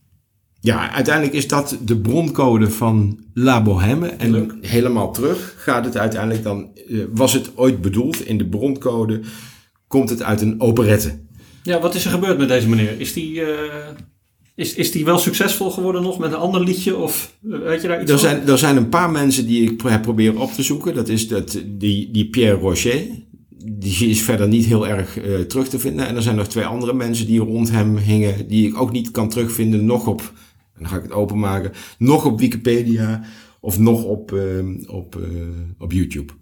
[0.66, 4.08] ja, uiteindelijk is dat de broncode van La Bohème.
[4.08, 4.54] En Leuk.
[4.62, 6.70] helemaal terug gaat het uiteindelijk dan...
[6.88, 9.20] Uh, was het ooit bedoeld in de broncode...
[9.88, 11.20] komt het uit een operette.
[11.64, 13.00] Ja, wat is er gebeurd met deze meneer?
[13.00, 13.48] Is die, uh,
[14.56, 16.96] is, is die wel succesvol geworden nog met een ander liedje?
[16.98, 18.30] Of uh, weet je daar iets er van?
[18.30, 20.94] zijn, er zijn een paar mensen die ik heb proberen op te zoeken.
[20.94, 23.02] Dat is dat, die, die Pierre Rocher.
[23.58, 26.08] Die is verder niet heel erg uh, terug te vinden.
[26.08, 28.48] En er zijn nog twee andere mensen die rond hem hingen...
[28.48, 30.34] die ik ook niet kan terugvinden, nog op...
[30.76, 31.72] En dan ga ik het openmaken.
[31.98, 33.22] Nog op Wikipedia
[33.60, 34.42] of nog op, uh,
[34.88, 35.26] op, uh,
[35.78, 36.34] op YouTube.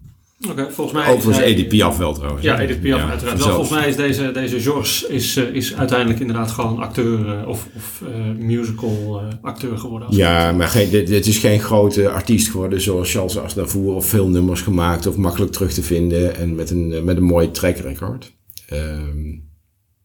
[0.42, 1.08] Oké, okay, volgens mij...
[1.08, 2.42] Overigens hij, Edith Piaf wel trouwens.
[2.42, 3.38] Ja, Edith Piaf ja, uiteraard.
[3.38, 7.68] Wel, volgens mij is deze, deze Georges is, uh, is uiteindelijk inderdaad gewoon acteur of,
[7.76, 8.02] of
[8.38, 10.08] musical acteur geworden.
[10.10, 14.28] Ja, maar geen, dit, dit, is geen grote artiest geworden zoals Charles Aznavour of veel
[14.28, 18.32] nummers gemaakt of makkelijk terug te vinden en met een, met een mooi track record.
[18.72, 19.52] Um,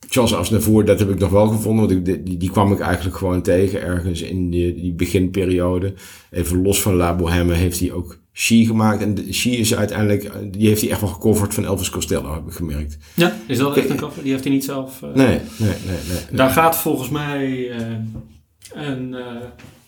[0.10, 3.18] Charles Aznavour, dat heb ik nog wel gevonden, want ik, die, die kwam ik eigenlijk
[3.18, 5.94] gewoon tegen ergens in die, die beginperiode.
[6.32, 9.02] Even los van La Bohème heeft hij ook She gemaakt.
[9.02, 12.54] En She is uiteindelijk, die heeft hij echt wel gecoverd van Elvis Costello, heb ik
[12.54, 12.98] gemerkt.
[13.14, 14.24] Ja, is dat echt een cover?
[14.24, 15.02] Die heeft hij niet zelf...
[15.02, 15.14] Uh...
[15.14, 16.38] Nee, nee, nee, nee, nee.
[16.38, 17.76] Daar gaat volgens mij uh,
[18.74, 19.26] een, uh,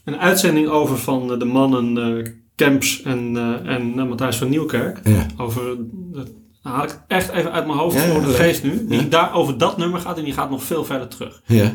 [0.03, 4.99] een uitzending over van de mannen Camps en, en Matthijs van Nieuwkerk.
[5.03, 5.25] Ja.
[5.37, 5.77] Over
[6.13, 6.29] het
[6.61, 8.33] Dan haal ik het echt even uit mijn hoofd Ja, voor de ja.
[8.35, 8.87] geest nu.
[8.87, 9.07] Die Ja.
[9.09, 11.41] daar over dat nummer gaat en die gaat nog veel verder terug.
[11.45, 11.73] Ja.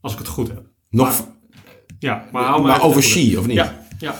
[0.00, 0.62] Als ik het goed heb.
[0.90, 1.26] Nog,
[1.98, 3.02] Ja, maar hou maar over.
[3.02, 3.56] She, of niet?
[3.56, 4.14] Ja, ja.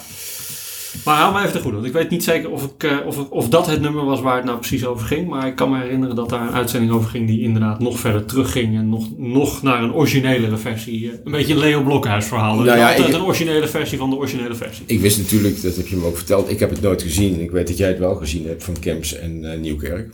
[1.04, 1.76] Maar hou maar even de goede.
[1.76, 4.36] Want ik weet niet zeker of, ik, eh, of, of dat het nummer was waar
[4.36, 5.28] het nou precies over ging.
[5.28, 8.24] Maar ik kan me herinneren dat daar een uitzending over ging die inderdaad nog verder
[8.24, 8.76] terugging.
[8.76, 11.10] En nog, nog naar een originelere versie.
[11.10, 12.54] eh, Een beetje een Leo Blokhuis verhaal.
[12.54, 14.84] Nou ja, Altijd ik- een originele versie van de originele versie.
[14.86, 17.40] Ik wist natuurlijk, dat heb je me ook verteld, ik heb het nooit gezien.
[17.40, 20.10] Ik weet dat jij het wel gezien hebt van Camps en eh, Nieuwkerk.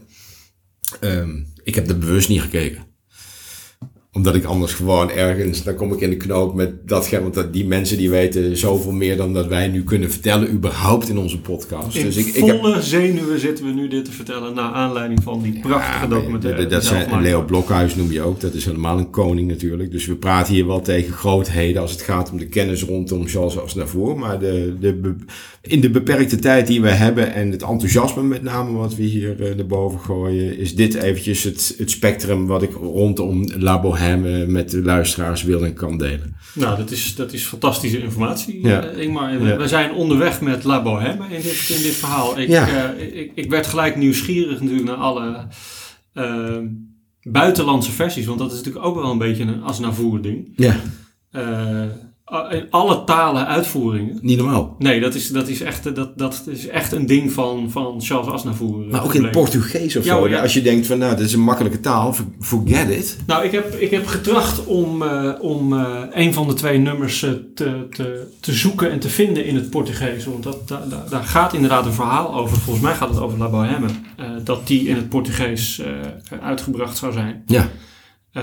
[1.00, 1.30] Ehm,
[1.64, 2.82] ik heb er bewust niet gekeken.
[4.16, 7.52] Omdat ik anders gewoon ergens, dan kom ik in de knoop met datgene, want dat,
[7.52, 11.40] die mensen die weten zoveel meer dan dat wij nu kunnen vertellen, überhaupt in onze
[11.40, 11.96] podcast.
[11.96, 14.54] In dus ik, ik heb, volle zenuwen zitten we nu dit te vertellen.
[14.54, 16.60] Naar aanleiding van die prachtige Ja, documentaire.
[16.60, 17.42] Dat, dat zijn, Leo.
[17.42, 18.40] Blokhuis noem je ook.
[18.40, 19.90] Dat is helemaal een koning natuurlijk.
[19.90, 23.60] Dus we praten hier wel tegen grootheden als het gaat om de kennis rondom Charles
[23.60, 24.18] Aznavour.
[24.18, 25.14] Maar de, de,
[25.60, 29.54] in de beperkte tijd die we hebben en het enthousiasme met name wat we hier
[29.56, 33.78] naar boven gooien, is dit eventjes het, het spectrum wat ik rondom La
[34.14, 36.36] Bohème met de luisteraars wil en kan delen.
[36.54, 38.82] Nou, dat is, dat is fantastische informatie, Ja.
[38.84, 39.38] eh, Ingmar.
[39.40, 39.56] We, Ja.
[39.56, 42.38] we zijn onderweg met La Bohème in dit, in dit verhaal.
[42.38, 42.94] Ik, Ja.
[42.94, 45.46] eh, ik, ik werd gelijk nieuwsgierig natuurlijk naar alle
[46.12, 46.56] eh,
[47.22, 48.26] buitenlandse versies.
[48.26, 50.52] Want dat is natuurlijk ook wel een beetje een Aznavour ding.
[50.56, 50.76] Ja,
[51.30, 51.82] Eh,
[52.50, 54.18] in alle talen uitvoeringen.
[54.22, 54.74] niet normaal.
[54.78, 58.26] Nee, dat is, dat is, echt, dat, dat is echt een ding van, van Charles
[58.32, 58.84] Aznavour.
[58.86, 59.30] eh, Maar ook in het.
[59.32, 60.28] Portugees of Ja, zo.
[60.28, 60.40] ja.
[60.42, 63.16] Als je denkt van nou, dit is een makkelijke taal, forget it.
[63.26, 67.22] Nou, ik heb, ik heb getracht om, eh, om eh, een van de twee nummers
[67.22, 70.24] eh, te, te, te zoeken en te vinden in het Portugees.
[70.24, 70.68] Want dat,
[71.10, 72.56] daar, gaat inderdaad een verhaal over.
[72.56, 73.86] Volgens mij gaat het over La Bohème.
[74.16, 77.42] eh, dat die in het Portugees eh, uitgebracht zou zijn.
[77.46, 77.68] Ja.
[78.36, 78.42] Eh,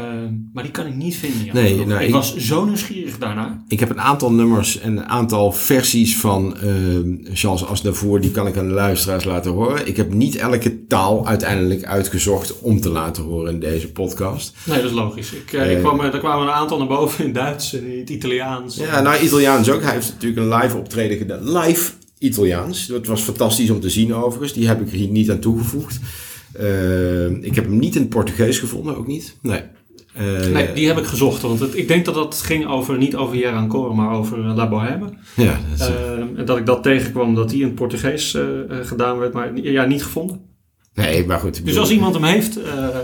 [0.53, 1.53] maar die kan ik niet vinden.
[1.53, 3.63] Nee, nou, ik, ik- was zo nieuwsgierig daarna.
[3.67, 6.69] Ik heb een aantal nummers en een aantal versies van eh,
[7.34, 8.21] Charles Aznavour.
[8.21, 9.88] Die kan ik aan de luisteraars laten horen.
[9.88, 14.56] Ik heb niet elke taal uiteindelijk uitgezocht om te laten horen in deze podcast.
[14.65, 15.32] Nee, dat is logisch.
[15.34, 15.84] Ik, eh, ik Eh.
[15.84, 18.75] kwam, er- er kwamen een aantal naar boven in Duits en in het Italiaans.
[18.75, 19.82] Ja, nou Italiaans ook.
[19.82, 21.58] Hij heeft natuurlijk een live optreden gedaan.
[21.58, 22.88] Live Italiaans.
[22.88, 24.53] Dat was fantastisch om te zien overigens.
[24.53, 25.99] Die heb ik er hier niet aan toegevoegd.
[26.53, 29.36] Eh, ik heb hem niet in het Portugees gevonden, ook niet.
[29.41, 29.62] Nee.
[30.13, 31.41] Eh, Nee, die heb ik gezocht.
[31.41, 34.56] Want het, ik denk dat dat ging over, niet over Jeran Cor, maar over eh,
[34.56, 35.10] La Bohème.
[35.36, 38.41] Ja, dat is- Ehm, en dat ik dat tegenkwam dat die in het Portugees eh,
[38.80, 40.39] eh, gedaan werd, maar ja, niet gevonden.
[40.93, 41.54] nee, maar goed.
[41.54, 42.95] Dus bedoel- als iemand hem heeft, eh, eh,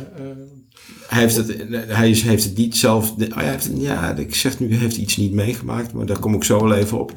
[1.07, 1.55] Hij heeft het,
[1.87, 3.11] hij is, heeft het niet zelf.
[3.11, 6.33] Oh, hij heeft, ja, ik zeg nu, hij heeft iets niet meegemaakt, maar daar kom
[6.33, 7.13] ik zo wel even op.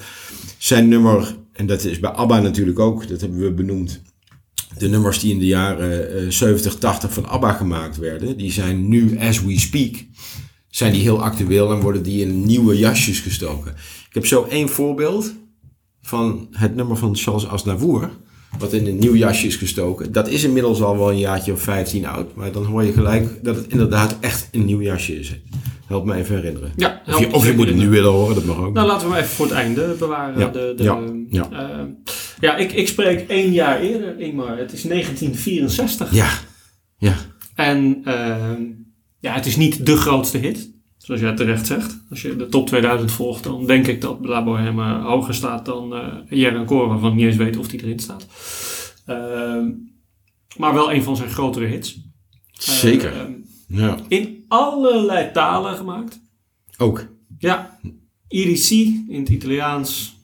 [0.59, 4.03] Zijn nummer, en dat is bij ABBA natuurlijk ook, dat hebben we benoemd.
[4.79, 8.89] De nummers die in de jaren eh, 70, 80 van ABBA gemaakt werden, die zijn
[8.89, 9.95] nu, as we speak,
[10.71, 13.71] zijn die heel actueel en worden die in nieuwe jasjes gestoken.
[14.09, 15.33] Ik heb zo één voorbeeld
[16.03, 18.11] van het nummer van Charles Aznavour,
[18.59, 20.13] wat in een nieuw jasje is gestoken.
[20.13, 23.45] Dat is inmiddels al wel een jaartje of 15 oud, maar dan hoor je gelijk
[23.45, 25.33] dat het inderdaad echt een nieuw jasje is.
[25.87, 26.73] Help me even herinneren.
[26.77, 28.75] ja, Of je, of je moet het nu willen horen, dat mag ook.
[28.75, 30.39] Nou, laten we hem even voor het einde bewaren.
[30.41, 31.49] Ja, De, de, ja, ja.
[31.51, 31.85] eh,
[32.43, 34.59] ja ik, ik spreek één jaar eerder, Ingmar.
[34.59, 36.15] Het is 1964.
[36.15, 36.31] ja,
[36.99, 37.15] ja.
[37.55, 38.63] En ehm,
[39.21, 42.05] ja, het is niet de grootste hit, zoals jij terecht zegt.
[42.11, 45.93] Als je de top 2000 volgt, dan denk ik dat La Bohème hoger staat dan
[45.95, 48.27] uh, Jeroen Koor, waarvan ik niet eens weet of die erin staat.
[49.07, 49.71] Ehm,
[50.57, 52.01] maar wel een van zijn grotere hits.
[52.53, 53.13] Zeker.
[53.13, 53.33] Ehm,
[53.67, 53.97] ja.
[54.09, 56.21] in allerlei talen gemaakt.
[56.79, 57.07] Ook.
[57.39, 57.79] Ja,
[58.29, 58.71] IDC
[59.09, 60.17] in het Italiaans,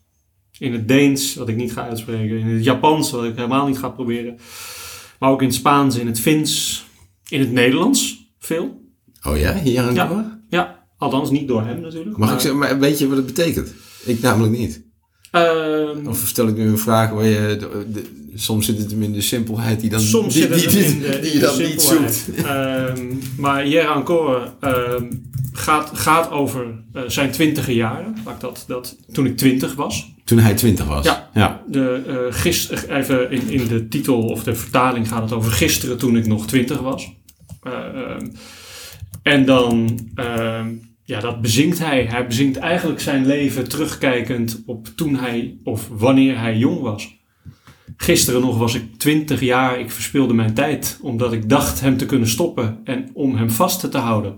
[0.58, 3.78] in het Deens, wat ik niet ga uitspreken, in het Japans, wat ik helemaal niet
[3.78, 4.38] ga proberen.
[5.18, 6.84] Maar ook in het Spaans, in het Fins,
[7.28, 8.80] in het Nederlands, veel.
[9.22, 12.16] Oh ja, hier aan Ja, ja, althans niet door hem natuurlijk.
[12.16, 13.74] Mag maar, ik zeggen, maar weet je wat het betekent?
[14.04, 14.86] Ik namelijk niet.
[15.30, 17.56] Ehm, Of stel ik nu een vraag waar je...
[17.60, 20.00] de- de- soms zit het hem in de simpelheid die dan...
[20.00, 22.30] soms die, die, de, je dan niet zoekt.
[22.36, 25.04] Ehm, maar Jeroen Koor ehm,
[25.52, 28.16] gaat, gaat over eh, zijn twintige jaren.
[28.38, 30.12] Dat, dat, toen ik twintig was.
[30.24, 31.04] Toen hij twintig was.
[31.04, 31.30] Ja.
[31.34, 31.62] ja.
[31.66, 35.98] De, eh, gis- even in, in de titel of de vertaling gaat het over gisteren
[35.98, 37.12] toen ik nog twintig was.
[37.62, 38.26] Eh, ehm,
[39.22, 39.98] en dan,
[41.04, 42.04] ja, dat bezinkt hij.
[42.04, 47.17] Hij bezinkt eigenlijk zijn leven terugkijkend op toen hij of wanneer hij jong was.
[48.00, 52.06] Gisteren nog was ik twintig jaar, ik verspilde mijn tijd omdat ik dacht hem te
[52.06, 54.36] kunnen stoppen en om hem vast te houden.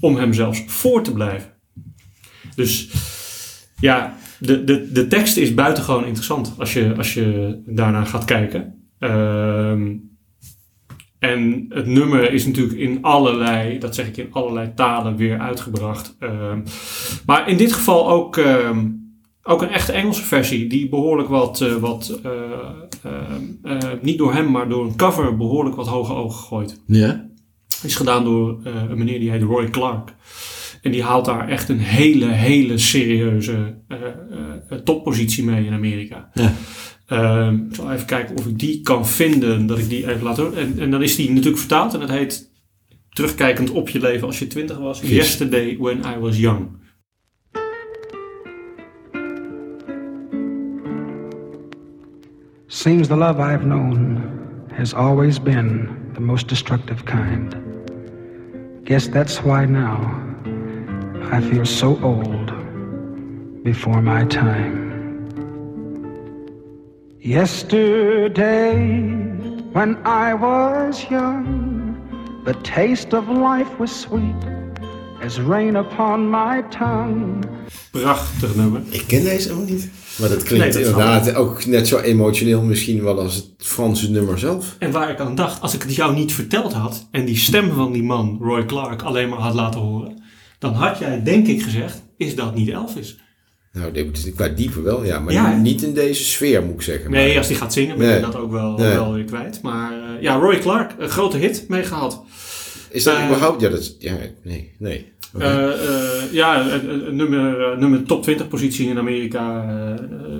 [0.00, 1.52] Om hem zelfs voor te blijven.
[2.54, 2.90] Dus
[3.80, 8.74] ja, de, de, de tekst is buitengewoon interessant als je, als je daarnaar gaat kijken.
[8.98, 9.94] Ehm,
[11.18, 16.16] en het nummer is natuurlijk in allerlei, dat zeg ik in allerlei talen weer uitgebracht.
[16.18, 16.60] Ehm,
[17.26, 18.86] maar in dit geval ook ehm,
[19.46, 22.30] ook een echte Engelse versie die behoorlijk wat, eh, wat eh,
[24.00, 26.80] niet door hem, maar door een cover behoorlijk wat hoge ogen gegooid.
[26.86, 27.28] Ja?
[27.82, 30.14] Is gedaan door eh, een meneer die heet Roy Clark.
[30.82, 34.08] En die haalt daar echt een hele, hele serieuze eh, eh,
[34.68, 36.30] eh, toppositie mee in Amerika.
[36.34, 36.54] Ja.
[37.06, 40.36] Ehm, ik zal even kijken of ik die kan vinden, dat ik die even laat
[40.36, 40.56] horen.
[40.56, 42.54] En, en dan is die natuurlijk vertaald en dat heet
[43.16, 45.00] Terugkijkend op je leven als je twintig was.
[45.00, 45.10] Yes.
[45.10, 46.68] Yesterday when I was young.
[52.76, 57.56] Seems the love I've known has always been the most destructive kind.
[58.84, 59.96] Guess that's why now
[61.32, 62.52] I feel so old
[63.64, 64.76] before my time.
[67.18, 68.82] Yesterday,
[69.72, 74.55] when I was young, the taste of life was sweet
[75.26, 77.38] as rain upon my tongue.
[77.90, 78.80] Prachtig nummer.
[78.88, 79.88] Ik ken deze ook niet.
[80.20, 84.38] Maar dat klinkt Nee, inderdaad ook net zo emotioneel misschien wel als het Franse nummer
[84.38, 84.76] zelf.
[84.78, 87.72] En waar ik aan dacht, als ik het jou niet verteld had en die stem
[87.72, 90.22] van die man, Roy Clark, alleen maar had laten horen,
[90.58, 93.18] dan had jij denk ik gezegd, is dat niet Elvis?
[93.72, 95.20] Nou, qua diepe wel, ja.
[95.20, 97.10] Maar Ja, niet in deze sfeer, moet ik zeggen.
[97.10, 98.16] Nee, Maar- als die gaat zingen ben Nee.
[98.16, 98.92] je dat ook wel, Nee.
[98.94, 99.62] wel weer kwijt.
[99.62, 102.22] Maar eh, ja, Roy Clark, een grote hit mee gehad.
[102.90, 103.60] Is dat Eh, überhaupt...
[103.60, 103.96] Ja, dat is...
[103.98, 105.12] Ja, nee, nee.
[105.38, 106.64] Eh, eh, ja,
[107.10, 109.62] nummer, nummer top 20 positie in Amerika.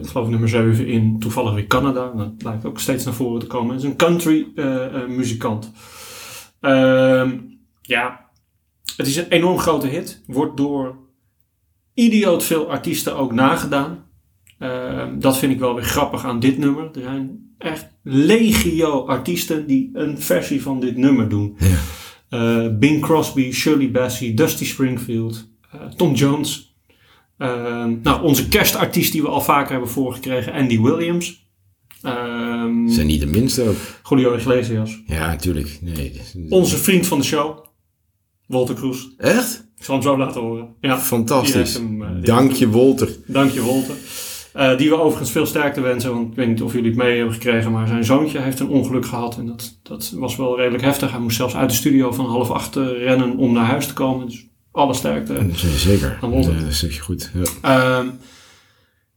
[0.03, 2.13] ik geloof nummer 7 in toevallig weer Canada.
[2.17, 3.75] Dat lijkt ook steeds naar voren te komen.
[3.75, 4.47] Het is een country
[5.09, 5.73] muzikant.
[6.61, 7.39] Ehm,
[7.83, 8.31] ja,
[8.97, 10.23] het is een enorm grote hit.
[10.27, 10.97] Wordt door
[11.95, 14.05] idioot veel artiesten ook nagedaan.
[14.59, 16.85] Ehm, dat vind ik wel weer grappig aan dit nummer.
[16.85, 21.55] Er zijn echt legio artiesten die een versie van dit nummer doen.
[21.59, 21.77] Ja.
[22.29, 26.77] Eh, Bing Crosby, Shirley Bassey, Dusty Springfield, eh, Tom Jones.
[27.39, 31.45] Ehm, nou, onze kerstartiest die we al vaker hebben voorgekregen, Andy Williams.
[32.03, 33.77] Ehm Zijn niet de minste ook.
[34.09, 35.03] Julio Iglesias.
[35.07, 35.79] Ja, natuurlijk.
[35.81, 36.21] Nee.
[36.49, 37.65] Onze vriend van de show,
[38.47, 39.09] Walter Kroes.
[39.19, 39.65] Echt?
[39.79, 40.69] Ik zal hem zo laten horen.
[40.81, 41.75] Ja, Fantastisch.
[41.75, 43.09] hem, eh, Dank je, Wolter.
[43.27, 43.95] Dank je, Walter.
[44.57, 47.17] Eh, die we overigens veel sterkte wensen, want ik weet niet of jullie het mee
[47.17, 50.83] hebben gekregen, maar zijn zoontje heeft een ongeluk gehad en dat, dat was wel redelijk
[50.83, 51.11] heftig.
[51.11, 53.93] Hij moest zelfs uit de studio van half acht eh, rennen om naar huis te
[53.93, 54.27] komen.
[54.27, 55.49] Dus alle sterkte.
[55.77, 56.19] Zeker.
[56.21, 56.29] Ja,
[56.65, 57.31] dat zeg je goed.
[57.35, 57.99] Ja.
[57.99, 58.09] Ehm,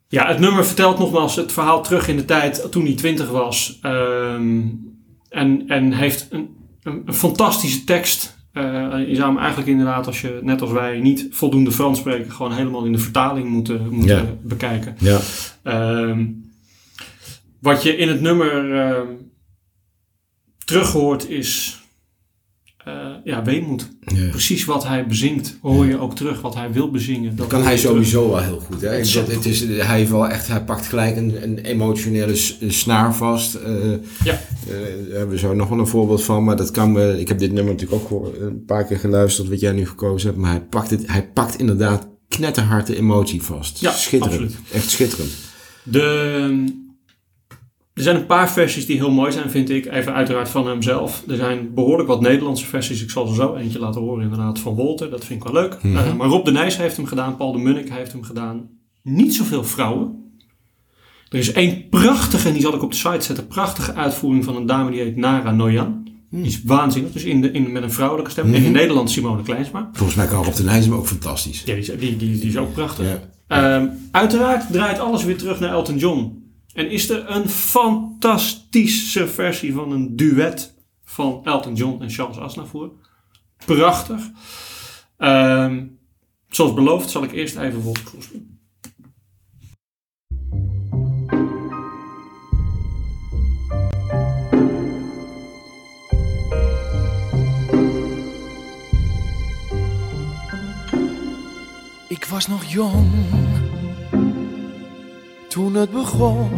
[0.08, 3.80] ja, het nummer vertelt nogmaals het verhaal terug in de tijd toen hij 20 was.
[3.82, 4.62] Ehm,
[5.30, 6.49] en, en heeft een,
[6.84, 8.38] een, een fantastische tekst.
[8.54, 12.32] Eh, je zou hem eigenlijk inderdaad, als je net als wij niet voldoende Frans spreken,
[12.32, 14.26] gewoon helemaal in de vertaling moeten, moeten Ja.
[14.42, 14.96] bekijken.
[15.00, 15.20] ja.
[15.64, 16.26] Ehm,
[17.60, 19.08] wat je in het nummer ehm
[20.66, 21.79] terug hoort is
[22.86, 23.89] eh, ja, weemoed.
[24.00, 24.30] Ja.
[24.30, 26.42] Precies wat hij bezingt, hoor je ook terug.
[26.42, 27.36] Wat hij wil bezingen.
[27.36, 27.92] Dat kan hij terug.
[27.92, 28.82] sowieso wel heel goed.
[28.82, 28.98] Hè?
[28.98, 32.36] Ik, dat, het is, hij, heeft wel echt, hij pakt gelijk een, een emotionele
[32.68, 33.54] snaar vast.
[33.56, 33.74] Eh,
[34.24, 34.32] Ja.
[34.34, 34.39] eh,
[35.08, 36.44] daar hebben we zo nog wel een voorbeeld van.
[36.44, 39.60] Maar dat kan me, ik heb dit nummer natuurlijk ook een paar keer geluisterd wat
[39.60, 40.42] jij nu gekozen hebt.
[40.42, 43.80] Maar hij pakt, het, hij pakt inderdaad knetterhard de emotie vast.
[43.80, 44.42] Ja, schitterend.
[44.42, 44.56] absoluut.
[44.72, 45.32] Echt schitterend.
[45.84, 46.63] De,
[48.00, 49.86] er zijn een paar versies die heel mooi zijn, vind ik.
[49.86, 51.24] Even uiteraard van hemzelf.
[51.28, 53.02] Er zijn behoorlijk wat Nederlandse versies.
[53.04, 55.10] Ik zal er zo eentje laten horen, inderdaad, van Wolter.
[55.10, 55.78] Dat vind ik wel leuk.
[55.84, 55.98] Mhm.
[55.98, 57.36] Eh, maar Rob de Nijs heeft hem gedaan.
[57.38, 58.70] Paul de Munnik heeft hem gedaan.
[59.04, 60.18] Niet zoveel vrouwen.
[61.30, 64.56] Er is één prachtige, en die zal ik op de site zetten, prachtige uitvoering van
[64.56, 66.08] een dame die heet Nara Noyan.
[66.32, 67.12] Die is waanzinnig.
[67.12, 68.54] Dus in de, in, met een vrouwelijke stem.
[68.54, 69.90] En in Nederland Simone Kleinsma.
[69.94, 71.60] Volgens mij kan Rob de Nijs hem ook fantastisch.
[71.66, 73.06] Ja, die, is- die, die, die is ook prachtig.
[73.06, 73.20] Ja.
[73.48, 76.38] Ehm, uiteraard draait alles weer terug naar Elton John.
[76.74, 82.92] En is er een fantastische versie van een duet van Elton John en Charles Aznavour.
[83.66, 84.30] Prachtig.
[85.18, 85.86] Ehm,
[86.50, 88.58] zoals beloofd zal ik eerst even Kroes doen.
[102.08, 103.08] Ik was nog jong
[105.50, 106.50] toen het begon.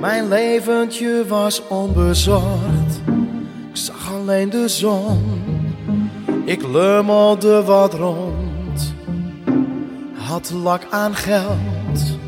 [0.00, 3.00] Mijn leventje was onbezorgd.
[3.70, 5.42] Ik zag alleen de zon.
[6.44, 8.94] Ik lummelde wat rond.
[10.14, 12.18] Had lak aan geld.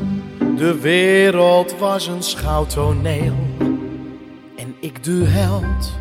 [0.57, 3.35] De wereld was een schouwtoneel.
[4.55, 5.93] En ik de held.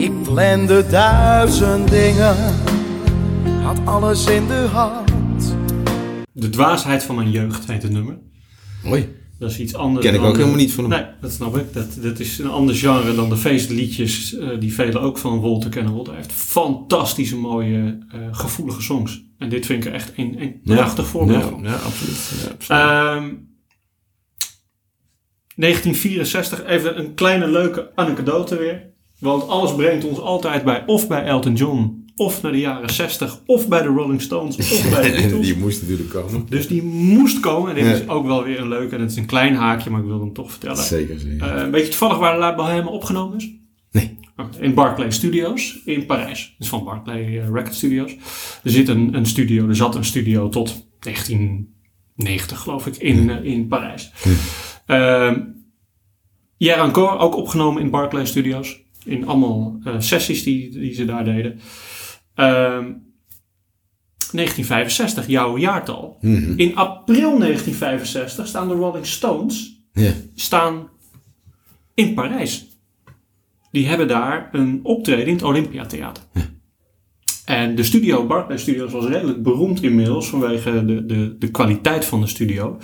[0.00, 2.36] Ik plande duizend dingen.
[3.62, 5.56] Had alles in de hand.
[6.32, 8.18] De dwaasheid van mijn jeugd heet het nummer.
[8.84, 9.08] Mooi.
[9.38, 10.06] Dat is iets anders.
[10.06, 11.00] Ken ik ook helemaal niet van hem.
[11.00, 11.72] Nee, dat snap ik.
[11.72, 15.70] Dat, dat is een ander genre dan de feestliedjes eh, die velen ook van Wolter
[15.70, 15.92] kennen.
[15.92, 19.22] Wolter heeft fantastische mooie, eh, gevoelige songs.
[19.38, 20.74] En dit vind ik er echt een, een Ja.
[20.74, 21.62] prachtig voorbeeld Ja, van.
[21.62, 22.30] ja, absoluut.
[22.42, 22.80] Ja, absoluut.
[22.80, 23.34] Ehm,
[25.56, 28.92] 1964, even een kleine leuke anekdote weer.
[29.18, 33.40] Want alles brengt ons altijd bij of bij Elton John, of naar de jaren 60,
[33.46, 35.46] of bij de Rolling Stones, of bij de Beatles.
[35.46, 36.46] die moest natuurlijk komen.
[36.48, 37.68] Dus die moest komen.
[37.68, 37.92] En dit Ja.
[37.92, 38.94] is ook wel weer een leuke.
[38.94, 40.76] En het is een klein haakje, maar ik wil hem toch vertellen.
[40.84, 41.56] Zeker, zeker.
[41.56, 43.50] Eh, weet je toevallig waar La Bohème opgenomen is?
[43.92, 44.18] Nee.
[44.36, 46.54] Oké, In Barclay Studios in Parijs.
[46.58, 48.12] Dus van Barclay eh, Record Studios.
[48.64, 53.44] Er zit een, een studio, er zat een studio tot 1990 geloof ik in, eh,
[53.44, 54.12] in Parijs.
[54.86, 55.40] Ehm
[56.56, 58.82] Hier Encore ook opgenomen in Barclay Studios.
[59.04, 61.60] In allemaal eh, sessies die, die ze daar deden.
[62.34, 62.92] Ehm
[64.32, 66.16] 1965, jouw jaartal.
[66.20, 66.52] Mhm.
[66.56, 70.12] In april 1965 staan de Rolling Stones Ja.
[70.34, 70.88] staan
[71.94, 72.66] in Parijs.
[73.70, 76.22] Die hebben daar een optreden in het Olympiatheater.
[77.44, 82.20] En de studio, Barclay Studios, was redelijk beroemd inmiddels vanwege de, de, de kwaliteit van
[82.20, 82.78] de studio.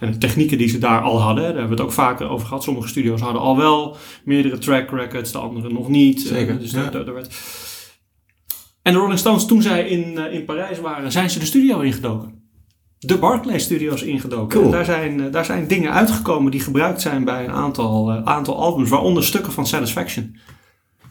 [0.00, 1.42] En de technieken die ze daar al hadden.
[1.44, 2.62] Daar hebben we het ook vaker over gehad.
[2.62, 6.20] Sommige studio's hadden al wel meerdere track records, de andere nog niet.
[6.20, 6.82] Zeker, Eh, dus ja.
[6.82, 7.34] daar, daar, daar werd...
[8.82, 11.80] En de Rolling Stones, toen zij in, eh, in Parijs waren, zijn ze de studio
[11.80, 12.40] ingedoken.
[12.98, 14.48] De Barclay Studios ingedoken.
[14.48, 14.64] Cool.
[14.64, 18.22] En daar zijn, eh, daar zijn dingen uitgekomen die gebruikt zijn bij een aantal, eh,
[18.24, 20.36] aantal albums, waaronder stukken van Satisfaction.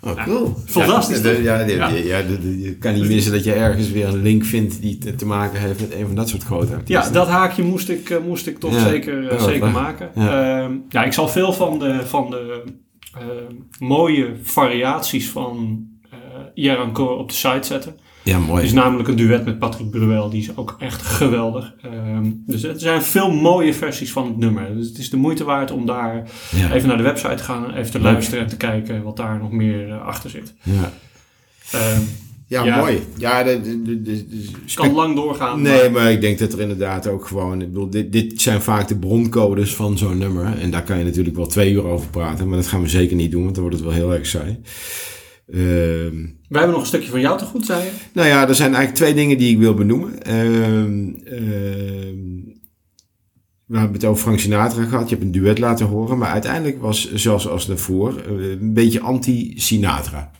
[0.03, 0.55] Oh, cool.
[0.65, 5.15] fantastisch, Ja, je kan niet missen dat je ergens weer een link vindt die te,
[5.15, 7.07] te maken heeft met een van dat soort grote artiesten.
[7.13, 8.87] Ja, dat haakje moest ik, moest ik toch Ja.
[8.87, 9.73] zeker, wat zeker leuk.
[9.73, 10.09] maken.
[10.15, 10.57] Ja.
[10.59, 10.69] Ja.
[10.89, 12.63] ja, ik zal veel van de, van de
[13.13, 13.19] eh,
[13.79, 15.85] mooie variaties van
[16.53, 17.97] Hier Encore op de site zetten.
[18.23, 18.63] Ja, Het mooi.
[18.63, 21.73] is namelijk een duet met Patrick Bruel, die is ook echt geweldig.
[21.81, 24.75] Ehm, dus er zijn veel mooie versies van het nummer.
[24.75, 26.71] Dus het is de moeite waard om daar Ja.
[26.71, 28.11] even naar de website te gaan, even te Leuk.
[28.11, 30.53] luisteren en te kijken wat daar nog meer eh, achter zit.
[30.63, 30.93] Ja,
[31.71, 32.01] Ehm,
[32.47, 32.77] ja, Ja.
[32.77, 32.99] mooi.
[33.17, 35.61] Ja, de, de, de, de- de- kan lang doorgaan.
[35.61, 37.61] Nee, maar- maar ik denk dat er inderdaad ook gewoon...
[37.61, 40.57] Ik bedoel, dit, dit zijn vaak de broncodes van zo'n nummer.
[40.59, 42.47] En daar kan je natuurlijk wel twee uur over praten.
[42.47, 44.59] Maar dat gaan we zeker niet doen, want dan wordt het wel heel erg saai.
[45.47, 46.15] Ehm,
[46.47, 47.91] Wij hebben nog een stukje van jou te goed, zei je?
[48.13, 50.23] nou ja, er zijn eigenlijk twee dingen die ik wil benoemen.
[50.23, 52.49] Ehm, ehm,
[53.65, 55.09] we hebben het over Frank Sinatra gehad.
[55.09, 56.17] Je hebt een duet laten horen.
[56.17, 60.31] Maar uiteindelijk was, zoals als daarvoor, eh, een beetje anti-Sinatra.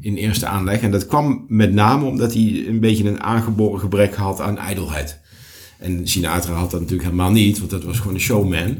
[0.00, 0.80] In eerste aanleg.
[0.80, 5.20] En dat kwam met name omdat hij een beetje een aangeboren gebrek had aan ijdelheid.
[5.78, 8.78] En Sinatra had dat natuurlijk helemaal niet, want dat was gewoon een showman.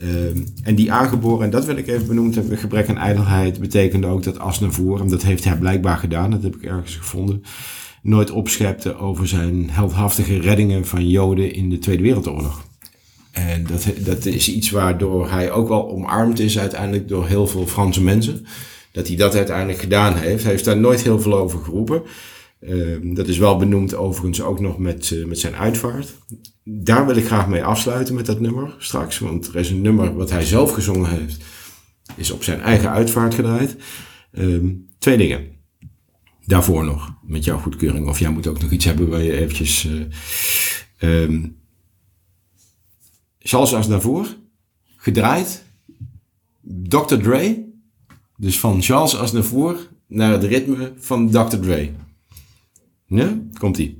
[0.00, 4.06] Ehm, en die aangeboren, en dat wil ik even benoemd hebben, gebrek aan ijdelheid, betekende
[4.06, 7.42] ook dat Asnavour, en dat heeft hij blijkbaar gedaan, dat heb ik ergens gevonden,
[8.02, 12.64] nooit opschepte over zijn heldhaftige reddingen van Joden in de Tweede Wereldoorlog.
[13.30, 17.66] En dat, dat is iets waardoor hij ook wel omarmd is uiteindelijk door heel veel
[17.66, 18.46] Franse mensen.
[18.92, 20.42] Dat hij dat uiteindelijk gedaan heeft.
[20.42, 22.02] Hij heeft daar nooit heel veel over geroepen.
[22.60, 26.14] Ehm, dat is wel benoemd overigens ook nog met, eh, met zijn uitvaart.
[26.64, 29.18] Daar wil ik graag mee afsluiten met dat nummer straks.
[29.18, 31.44] Want er is een nummer wat hij zelf gezongen heeft.
[32.16, 33.76] Is op zijn eigen uitvaart gedraaid.
[34.32, 35.46] Ehm, twee dingen.
[36.46, 38.08] Daarvoor nog, met jouw goedkeuring.
[38.08, 39.88] Of jij moet ook nog iets hebben waar je eventjes...
[40.98, 41.48] eh, ehm,
[43.38, 44.36] Charles Aznavour,
[44.96, 45.64] gedraaid.
[46.62, 47.16] Dr.
[47.16, 47.68] Dre.
[48.36, 51.56] Dus van Charles Aznavour naar het ritme van Dr.
[51.56, 51.90] Dre.
[53.12, 53.26] Ja,
[53.58, 53.96] komt-ie.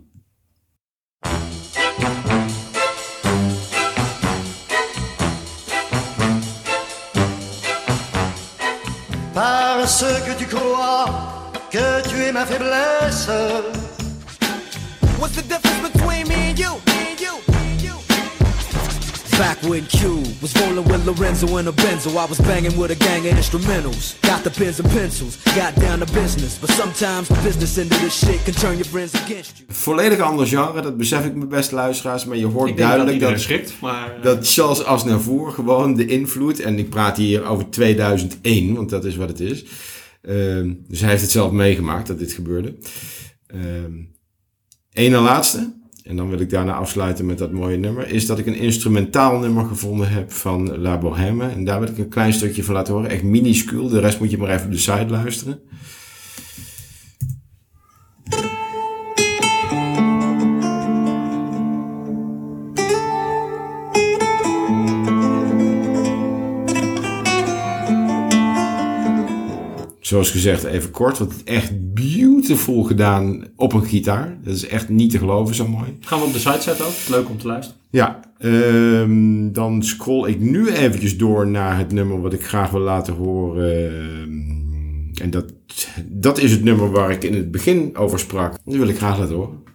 [9.34, 11.06] Parce que tu crois
[11.72, 13.28] que tu es ma faiblesse.
[15.18, 16.80] What's the difference between me and you?
[19.40, 22.94] Back when Q was rolling with Lorenzo in a Benzo, I was banging with a
[22.94, 24.20] gang of instrumentals.
[24.20, 26.58] Got the pens and pencils, got down to business.
[26.58, 29.66] But sometimes the business end of this shit can turn your friends against you.
[29.68, 32.24] Volledig ander genre, dat besef ik mijn beste luisteraars.
[32.24, 34.16] Maar je hoort Ik denk dat duidelijk iedereen dat, schrikt, maar...
[34.16, 36.60] eh, dat Charles Aznavour gewoon de invloed...
[36.60, 39.64] En ik praat hier over 2001, want dat is wat het is.
[40.22, 42.74] Ehm, dus hij heeft het zelf meegemaakt dat dit gebeurde.
[43.46, 43.92] Ehm
[44.92, 45.72] Eén en laatste,
[46.04, 48.08] en dan wil ik daarna afsluiten met dat mooie nummer...
[48.08, 51.48] is dat ik een instrumentaal nummer gevonden heb van La Bohème.
[51.48, 53.10] En daar wil ik een klein stukje van laten horen.
[53.10, 55.60] Echt minuscuul, de rest moet je maar even op de site luisteren.
[70.10, 74.38] Zoals gezegd even kort, want het is echt beautiful gedaan op een gitaar.
[74.44, 75.96] Dat is echt niet te geloven, zo mooi.
[76.00, 76.92] Gaan we op de site zetten ook.
[77.08, 77.80] Leuk om te luisteren.
[77.90, 82.80] Ja, ehm, dan scroll ik nu eventjes door naar het nummer wat ik graag wil
[82.80, 83.74] laten horen.
[83.74, 85.52] Ehm, en dat,
[86.06, 88.56] dat is het nummer waar ik in het begin over sprak.
[88.64, 89.68] Dat wil ik graag laten horen.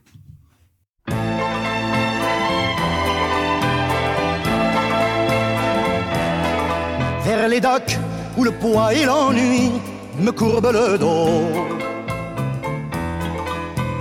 [7.24, 7.98] vers les docks
[8.38, 9.72] où le poids et l'ennui
[10.20, 11.30] me courbent le dos.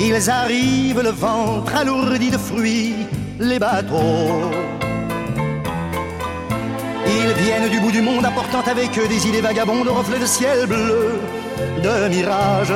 [0.01, 2.95] Ils arrivent le ventre alourdi de fruits,
[3.39, 4.51] les bateaux.
[7.07, 10.67] Ils viennent du bout du monde apportant avec eux des idées vagabondes, reflets de ciel
[10.67, 11.21] bleu,
[11.83, 12.75] de mirages.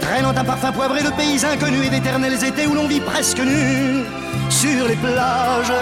[0.00, 4.02] Traînant un parfum poivré de pays inconnus et d'éternels étés où l'on vit presque nu
[4.50, 5.72] sur les plages.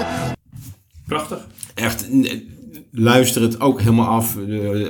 [1.09, 1.39] Prachtig.
[1.77, 2.07] Echt,
[2.93, 4.37] luister het ook helemaal af.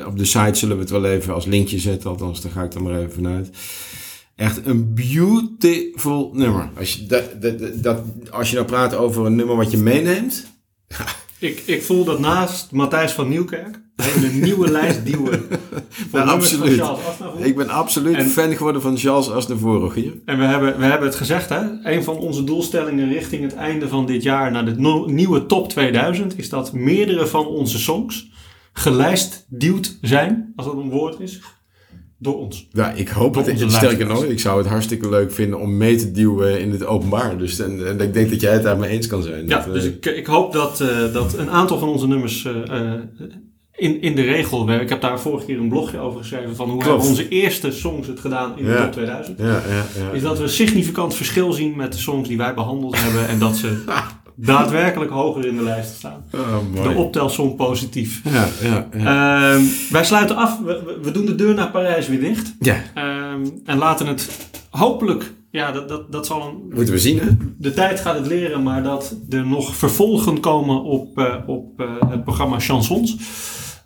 [0.06, 2.10] Op de site zullen we het wel even als linkje zetten.
[2.10, 3.50] Althans, daar ga ik dan maar even vanuit.
[4.36, 6.70] Echt een beautiful nummer.
[6.78, 7.24] Als je, dat,
[7.82, 10.46] dat, als je nou praat over een nummer wat je meeneemt.
[11.42, 15.46] Ik, ik voel dat naast Matthijs van Nieuwkerk een nieuwe lijst duwen.
[16.10, 16.80] Van nummers van absoluut.
[16.80, 17.46] Charles.
[17.46, 20.12] Ik ben absoluut En- fan geworden van Charles Aznavour hier.
[20.24, 21.60] En we hebben, we hebben het gezegd, hè?
[21.82, 25.68] een van onze doelstellingen richting het einde van dit jaar naar de no- nieuwe top
[25.68, 28.30] 2000 is dat meerdere van onze songs
[28.72, 31.40] gelijst duwd zijn, als dat een woord is,
[32.22, 32.68] door ons.
[32.72, 33.50] Ja, ik hoop het.
[33.50, 36.84] Onze Sterker nog, ik zou het hartstikke leuk vinden om mee te duwen in het
[36.86, 37.38] openbaar.
[37.38, 39.46] Dus en, en ik denk dat jij het daar mee eens kan zijn.
[39.48, 42.44] Ja, Dat, eh, dus ik, ik hoop dat, eh, dat een aantal van onze nummers
[42.44, 42.92] eh,
[43.76, 44.84] in, in de regel werken.
[44.84, 46.90] Ik heb daar vorige keer een blogje over geschreven van hoe Klopt.
[46.90, 48.82] hebben onze eerste songs het gedaan in de Ja.
[48.82, 49.38] top 2000.
[49.38, 49.60] ja, ja,
[49.98, 50.10] ja.
[50.12, 53.38] Is dat we een significant verschil zien met de songs die wij behandeld hebben en
[53.38, 53.82] dat ze
[54.36, 56.24] daadwerkelijk hoger in de lijst staan.
[56.34, 56.82] Oh.
[56.82, 58.20] De optelsom positief.
[58.24, 59.52] Ja, ja, ja.
[59.54, 60.58] Ehm, wij sluiten af.
[60.58, 62.54] We, we- we doen de deur naar Parijs weer dicht.
[62.60, 67.18] ja, Ehm, en laten het hopelijk, ja, dat, dat, dat zal een, moeten we zien
[67.18, 67.26] hè?
[67.58, 71.86] de tijd gaat het leren, maar dat er nog vervolgen komen op, eh, op eh,
[72.10, 73.16] het programma Chansons.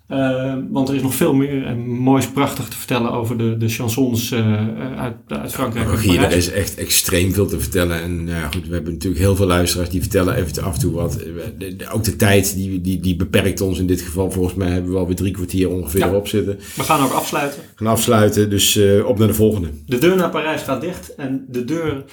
[0.07, 3.67] Ehm, want er is nog veel meer en moois prachtig te vertellen over de, de
[3.69, 5.85] chansons eh, eh, uit, uit Frankrijk.
[5.85, 8.01] en Rogier, er is echt extreem veel te vertellen.
[8.01, 10.79] En nou ja, goed, we hebben natuurlijk heel veel luisteraars die vertellen even af en
[10.79, 11.13] toe wat.
[11.57, 14.31] De- de- Ook de tijd, die, die, die beperkt ons in dit geval.
[14.31, 16.07] Volgens mij hebben we alweer drie kwartier ongeveer Ja.
[16.07, 16.59] erop zitten.
[16.75, 17.61] We gaan ook afsluiten.
[17.75, 19.67] Gaan afsluiten, dus eh, op naar de volgende.
[19.85, 22.03] De deur naar Parijs gaat dicht en de deur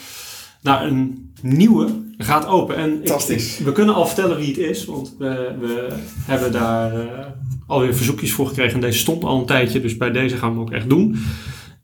[0.64, 1.88] naar een nieuwe
[2.18, 2.76] gaat open.
[2.76, 3.58] En Fantastisch.
[3.58, 5.88] we kunnen al vertellen wie het is, want we, we
[6.24, 7.26] hebben daar eh,
[7.66, 8.74] alweer verzoekjes voor gekregen.
[8.74, 11.16] En deze stond al een tijdje, dus bij deze gaan we hem ook echt doen.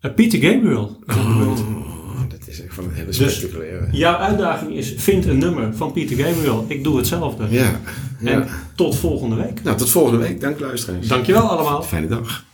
[0.00, 0.98] Eh, Peter Gabriel.
[1.08, 1.56] Oh,
[2.28, 3.88] dat is echt van een hele Dus- spectaculaire.
[3.92, 6.64] Jouw uitdaging is, vind een nummer van Peter Gabriel.
[6.68, 7.46] Ik doe hetzelfde.
[7.50, 7.80] Ja,
[8.20, 8.30] ja.
[8.30, 9.62] En tot volgende week.
[9.62, 10.40] Nou, tot volgende week.
[10.40, 11.06] Dank luisteraars.
[11.08, 11.82] Dankjewel allemaal.
[11.82, 12.44] Fijne dag.